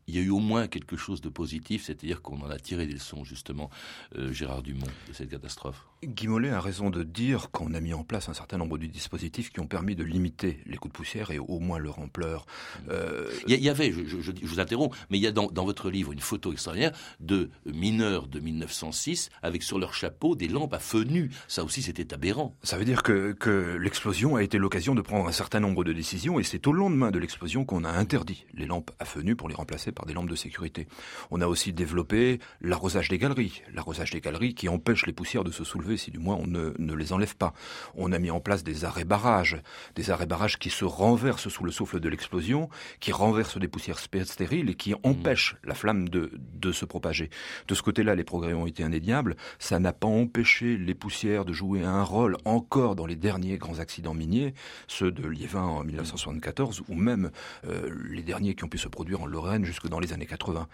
il 0.06 0.16
y 0.16 0.18
a 0.18 0.22
eu 0.22 0.30
au 0.30 0.40
moins 0.40 0.66
quelque 0.66 0.96
chose 0.96 1.20
de 1.20 1.28
positif, 1.28 1.84
c'est-à-dire 1.84 2.22
qu'on 2.22 2.40
en 2.40 2.50
a 2.50 2.58
tiré 2.58 2.86
des 2.86 2.94
leçons, 2.94 3.24
justement, 3.24 3.70
euh, 4.16 4.32
Gérard 4.32 4.62
Dumont, 4.62 4.86
de 5.08 5.12
cette 5.12 5.30
catastrophe. 5.30 5.86
Guy 6.04 6.26
Mollet 6.26 6.50
a 6.50 6.60
raison 6.60 6.90
de 6.90 7.04
dire 7.04 7.50
qu'on 7.52 7.74
a 7.74 7.80
mis 7.80 7.94
en 7.94 8.02
place 8.02 8.28
un 8.28 8.34
certain 8.34 8.58
nombre 8.58 8.76
de 8.76 8.86
dispositifs 8.86 9.52
qui 9.52 9.60
ont 9.60 9.68
permis 9.68 9.94
de 9.94 10.02
limiter 10.02 10.58
les 10.66 10.76
coups 10.76 10.92
de 10.92 10.96
poussière 10.96 11.30
et 11.30 11.38
au 11.38 11.60
moins 11.60 11.78
leur 11.78 12.00
ampleur. 12.00 12.44
Euh, 12.90 13.30
il, 13.46 13.62
y 13.62 13.68
avait, 13.68 13.92
je, 13.92 14.20
je, 14.20 14.32
vous 14.42 14.58
interromps, 14.58 14.96
mais 15.10 15.18
il 15.18 15.20
y 15.20 15.28
a 15.28 15.30
dans, 15.30 15.46
dans, 15.46 15.64
votre 15.64 15.90
livre 15.90 16.10
une 16.10 16.20
photo 16.20 16.52
extraordinaire 16.52 16.90
de 17.20 17.50
mineurs 17.66 18.26
de 18.26 18.40
1906 18.40 19.30
avec 19.42 19.62
sur 19.62 19.78
leur 19.78 19.94
chapeau 19.94 20.34
des 20.34 20.48
lampes 20.48 20.74
à 20.74 20.80
feu 20.80 21.04
nu. 21.04 21.30
Ça 21.46 21.62
aussi, 21.62 21.82
c'était 21.82 22.12
aberrant. 22.12 22.56
Ça 22.64 22.78
veut 22.78 22.84
dire 22.84 23.04
que, 23.04 23.32
que 23.32 23.76
l'explosion 23.76 24.34
a 24.34 24.42
été 24.42 24.58
l'occasion 24.58 24.96
de 24.96 25.02
prendre 25.02 25.28
un 25.28 25.32
certain 25.32 25.60
nombre 25.60 25.84
de 25.84 25.92
décisions 25.92 26.40
et 26.40 26.42
c'est 26.42 26.66
au 26.66 26.72
lendemain 26.72 27.12
de 27.12 27.20
l'explosion 27.20 27.64
qu'on 27.64 27.84
a 27.84 27.90
interdit 27.90 28.44
les 28.54 28.66
lampes 28.66 28.90
à 28.98 29.04
feu 29.04 29.20
nu 29.20 29.36
pour 29.36 29.48
les 29.48 29.54
remplacer 29.54 29.92
par 29.92 30.06
des 30.06 30.14
lampes 30.14 30.30
de 30.30 30.34
sécurité. 30.34 30.88
On 31.30 31.40
a 31.40 31.46
aussi 31.46 31.72
développé 31.72 32.40
l'arrosage 32.60 33.08
des 33.08 33.18
galeries, 33.18 33.62
l'arrosage 33.72 34.10
des 34.10 34.20
galeries 34.20 34.54
qui 34.54 34.68
empêche 34.68 35.06
les 35.06 35.12
poussières 35.12 35.44
de 35.44 35.52
se 35.52 35.62
soulever 35.62 35.91
si 35.96 36.10
du 36.10 36.18
moins 36.18 36.36
on 36.36 36.46
ne, 36.46 36.94
les 36.94 37.12
enlève 37.12 37.36
pas. 37.36 37.54
On 37.94 38.12
a 38.12 38.18
mis 38.18 38.30
en 38.30 38.40
place 38.40 38.64
des 38.64 38.84
arrêts 38.84 39.04
barrages, 39.04 39.60
des 39.94 40.10
arrêts 40.10 40.26
barrages 40.26 40.58
qui 40.58 40.70
se 40.70 40.84
renversent 40.84 41.48
sous 41.48 41.64
le 41.64 41.70
souffle 41.70 42.00
de 42.00 42.08
l'explosion, 42.08 42.68
qui 43.00 43.12
renversent 43.12 43.58
des 43.58 43.68
poussières 43.68 43.98
stériles 43.98 44.70
et 44.70 44.74
qui 44.74 44.94
empêchent 45.02 45.56
la 45.64 45.74
flamme 45.74 46.08
de, 46.08 46.32
de 46.54 46.72
se 46.72 46.84
propager. 46.84 47.30
De 47.68 47.74
ce 47.74 47.82
côté-là, 47.82 48.14
les 48.14 48.24
progrès 48.24 48.52
ont 48.52 48.66
été 48.66 48.82
indéniables. 48.82 49.36
Ça 49.58 49.78
n'a 49.78 49.92
pas 49.92 50.06
empêché 50.06 50.76
les 50.76 50.94
poussières 50.94 51.44
de 51.44 51.52
jouer 51.52 51.82
un 51.82 52.02
rôle 52.02 52.36
encore 52.44 52.96
dans 52.96 53.06
les 53.06 53.16
derniers 53.16 53.58
grands 53.58 53.78
accidents 53.78 54.14
miniers, 54.14 54.54
ceux 54.86 55.10
de 55.10 55.26
Liévin 55.26 55.62
en 55.62 55.84
1974 55.84 56.82
ou 56.88 56.94
même 56.94 57.30
euh, 57.66 57.94
les 58.10 58.22
derniers 58.22 58.54
qui 58.54 58.64
ont 58.64 58.68
pu 58.68 58.78
se 58.78 58.88
produire 58.88 59.22
en 59.22 59.26
Lorraine 59.26 59.64
jusque 59.64 59.88
dans 59.88 60.00
les 60.00 60.12
années 60.12 60.26
80. 60.26 60.68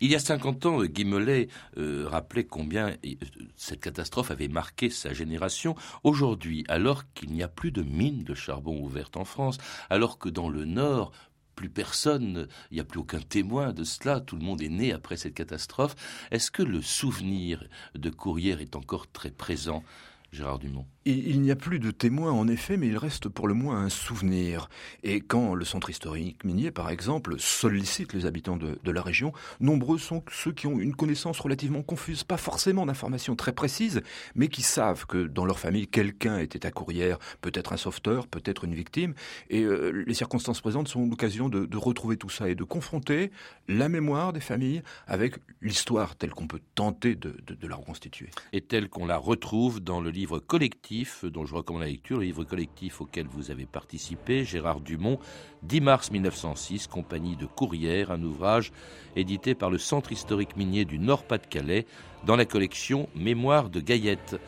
Il 0.00 0.10
y 0.10 0.14
a 0.14 0.18
50 0.18 0.66
ans, 0.66 0.84
Guy 0.84 1.04
Mollet 1.04 1.48
euh, 1.76 2.06
rappelait 2.08 2.44
combien 2.44 2.88
euh, 2.88 3.14
cette 3.56 3.80
catastrophe 3.80 4.30
avait 4.30 4.48
marqué 4.58 4.90
sa 4.90 5.12
génération. 5.12 5.76
Aujourd'hui, 6.02 6.64
alors 6.66 7.04
qu'il 7.14 7.30
n'y 7.30 7.44
a 7.44 7.48
plus 7.48 7.70
de 7.70 7.82
mines 7.82 8.24
de 8.24 8.34
charbon 8.34 8.76
ouvertes 8.82 9.16
en 9.16 9.24
France, 9.24 9.56
alors 9.88 10.18
que 10.18 10.28
dans 10.28 10.48
le 10.48 10.64
Nord, 10.64 11.12
plus 11.54 11.70
personne, 11.70 12.48
il 12.72 12.74
n'y 12.74 12.80
a 12.80 12.84
plus 12.84 12.98
aucun 12.98 13.20
témoin 13.20 13.72
de 13.72 13.84
cela, 13.84 14.18
tout 14.20 14.34
le 14.34 14.42
monde 14.42 14.60
est 14.60 14.68
né 14.68 14.92
après 14.92 15.16
cette 15.16 15.34
catastrophe. 15.34 15.94
Est-ce 16.32 16.50
que 16.50 16.64
le 16.64 16.82
souvenir 16.82 17.62
de 17.94 18.10
Courrières 18.10 18.60
est 18.60 18.74
encore 18.74 19.06
très 19.12 19.30
présent? 19.30 19.84
Gérard 20.32 20.58
Dumont 20.58 20.86
il, 21.10 21.40
n'y 21.40 21.50
a 21.50 21.56
plus 21.56 21.78
de 21.78 21.90
témoins 21.90 22.32
en 22.32 22.48
effet, 22.48 22.76
mais 22.76 22.88
il 22.88 22.98
reste 22.98 23.28
pour 23.28 23.48
le 23.48 23.54
moins 23.54 23.80
un 23.80 23.88
souvenir. 23.88 24.68
Et 25.02 25.20
quand 25.20 25.54
le 25.54 25.64
centre 25.64 25.88
historique 25.90 26.44
minier, 26.44 26.70
par 26.70 26.90
exemple, 26.90 27.36
sollicite 27.38 28.12
les 28.12 28.26
habitants 28.26 28.56
de, 28.56 28.90
la 28.90 29.02
région, 29.02 29.32
nombreux 29.60 29.98
sont 29.98 30.22
ceux 30.30 30.52
qui 30.52 30.66
ont 30.66 30.78
une 30.78 30.94
connaissance 30.94 31.40
relativement 31.40 31.82
confuse, 31.82 32.24
pas 32.24 32.36
forcément 32.36 32.86
d'informations 32.86 33.36
très 33.36 33.52
précises, 33.52 34.02
mais 34.34 34.48
qui 34.48 34.62
savent 34.62 35.06
que 35.06 35.26
dans 35.26 35.46
leur 35.46 35.58
famille, 35.58 35.86
quelqu'un 35.86 36.38
était 36.38 36.66
à 36.66 36.70
Courrières, 36.70 37.18
peut-être 37.40 37.72
un 37.72 37.76
sauveteur, 37.76 38.26
peut-être 38.26 38.64
une 38.64 38.74
victime. 38.74 39.14
Et 39.50 39.62
euh, 39.62 40.04
les 40.06 40.14
circonstances 40.14 40.60
présentes 40.60 40.88
sont 40.88 41.06
l'occasion 41.06 41.48
de, 41.48 41.68
retrouver 41.78 42.16
tout 42.16 42.28
ça 42.28 42.48
et 42.48 42.56
de 42.56 42.64
confronter 42.64 43.30
la 43.68 43.88
mémoire 43.88 44.32
des 44.32 44.40
familles 44.40 44.82
avec 45.06 45.36
l'histoire 45.62 46.16
telle 46.16 46.30
qu'on 46.30 46.48
peut 46.48 46.60
tenter 46.74 47.14
de, 47.14 47.36
de 47.46 47.68
la 47.68 47.76
reconstituer. 47.76 48.30
Et 48.52 48.60
telle 48.60 48.88
qu'on 48.88 49.06
la 49.06 49.16
retrouve 49.16 49.80
dans 49.80 50.00
le 50.00 50.10
livre 50.18 50.40
collectif 50.40 51.24
dont 51.24 51.44
je 51.44 51.54
recommande 51.54 51.82
la 51.82 51.88
lecture, 51.88 52.18
le 52.18 52.24
livre 52.24 52.42
collectif 52.42 53.00
auquel 53.00 53.28
vous 53.28 53.52
avez 53.52 53.66
participé, 53.66 54.44
Gérard 54.44 54.80
Dumont, 54.80 55.20
10 55.62 55.80
mars 55.80 56.10
1906, 56.10 56.88
Compagnie 56.88 57.36
de 57.36 57.46
Courrières, 57.46 58.10
un 58.10 58.22
ouvrage 58.24 58.72
édité 59.14 59.54
par 59.54 59.70
le 59.70 59.78
Centre 59.78 60.10
historique 60.10 60.56
minier 60.56 60.84
du 60.84 60.98
Nord-Pas-de-Calais 60.98 61.86
dans 62.26 62.34
la 62.34 62.44
collection 62.44 63.08
Mémoire 63.14 63.70
de 63.70 63.78
Gaillette. 63.78 64.40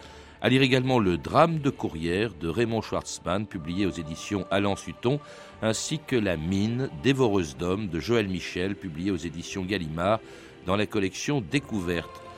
À 0.43 0.49
lire 0.49 0.63
également 0.63 0.99
Le 0.99 1.17
drame 1.17 1.61
de 1.61 1.71
Courrières 1.71 2.35
de 2.35 2.49
Raymond 2.49 2.83
Schwartzmann, 2.83 3.47
publié 3.47 3.87
aux 3.87 3.91
éditions 3.91 4.47
Alain 4.51 4.75
Sutton, 4.75 5.21
ainsi 5.63 6.01
que 6.05 6.17
La 6.17 6.37
mine, 6.37 6.91
dévoreuse 7.05 7.57
d'hommes 7.57 7.87
de 7.87 8.01
Joël 8.01 8.27
Michel, 8.27 8.75
publié 8.75 9.13
aux 9.13 9.17
éditions 9.17 9.63
Gallimard 9.63 10.19
dans 10.67 10.75
la 10.75 10.87
collection 10.87 11.41
Découverte. 11.41 12.30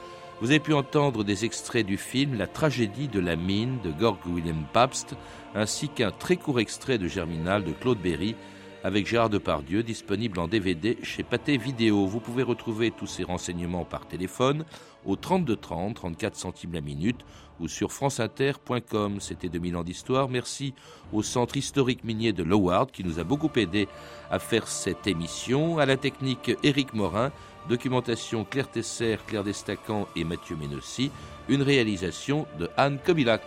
Vous 0.42 0.50
avez 0.50 0.58
pu 0.58 0.74
entendre 0.74 1.22
des 1.22 1.44
extraits 1.44 1.86
du 1.86 1.96
film 1.96 2.34
La 2.34 2.48
tragédie 2.48 3.06
de 3.06 3.20
la 3.20 3.36
mine 3.36 3.78
de 3.84 3.92
Georg 3.96 4.18
William 4.26 4.64
Pabst, 4.72 5.14
ainsi 5.54 5.88
qu'un 5.88 6.10
très 6.10 6.34
court 6.34 6.58
extrait 6.58 6.98
de 6.98 7.06
Germinal 7.06 7.62
de 7.62 7.70
Claude 7.70 8.02
Berry 8.02 8.34
avec 8.82 9.06
Gérard 9.06 9.30
Depardieu, 9.30 9.84
disponible 9.84 10.40
en 10.40 10.48
DVD 10.48 10.98
chez 11.04 11.22
Pathé 11.22 11.58
Vidéo. 11.58 12.06
Vous 12.06 12.18
pouvez 12.18 12.42
retrouver 12.42 12.90
tous 12.90 13.06
ces 13.06 13.22
renseignements 13.22 13.84
par 13.84 14.08
téléphone 14.08 14.64
au 15.06 15.14
32 15.14 15.54
30, 15.54 15.94
34 15.94 16.34
centimes 16.34 16.72
la 16.72 16.80
minute 16.80 17.20
ou 17.60 17.68
sur 17.68 17.92
franceinter.com. 17.92 19.20
C'était 19.20 19.48
2000 19.48 19.76
ans 19.76 19.84
d'histoire. 19.84 20.28
Merci 20.28 20.74
au 21.12 21.22
Centre 21.22 21.56
historique 21.56 22.02
minier 22.02 22.32
de 22.32 22.42
Loward 22.42 22.90
qui 22.90 23.04
nous 23.04 23.20
a 23.20 23.24
beaucoup 23.24 23.50
aidé 23.54 23.86
à 24.28 24.40
faire 24.40 24.66
cette 24.66 25.06
émission. 25.06 25.78
À 25.78 25.86
la 25.86 25.96
technique 25.96 26.50
Éric 26.64 26.94
Morin. 26.94 27.30
Documentation 27.68 28.44
Claire 28.44 28.70
Tesser, 28.70 29.18
Claire 29.26 29.44
Destacan 29.44 30.08
et 30.16 30.24
Mathieu 30.24 30.56
Ménossi. 30.56 31.10
Une 31.48 31.62
réalisation 31.62 32.46
de 32.58 32.68
Anne 32.76 32.98
Kobilac. 32.98 33.42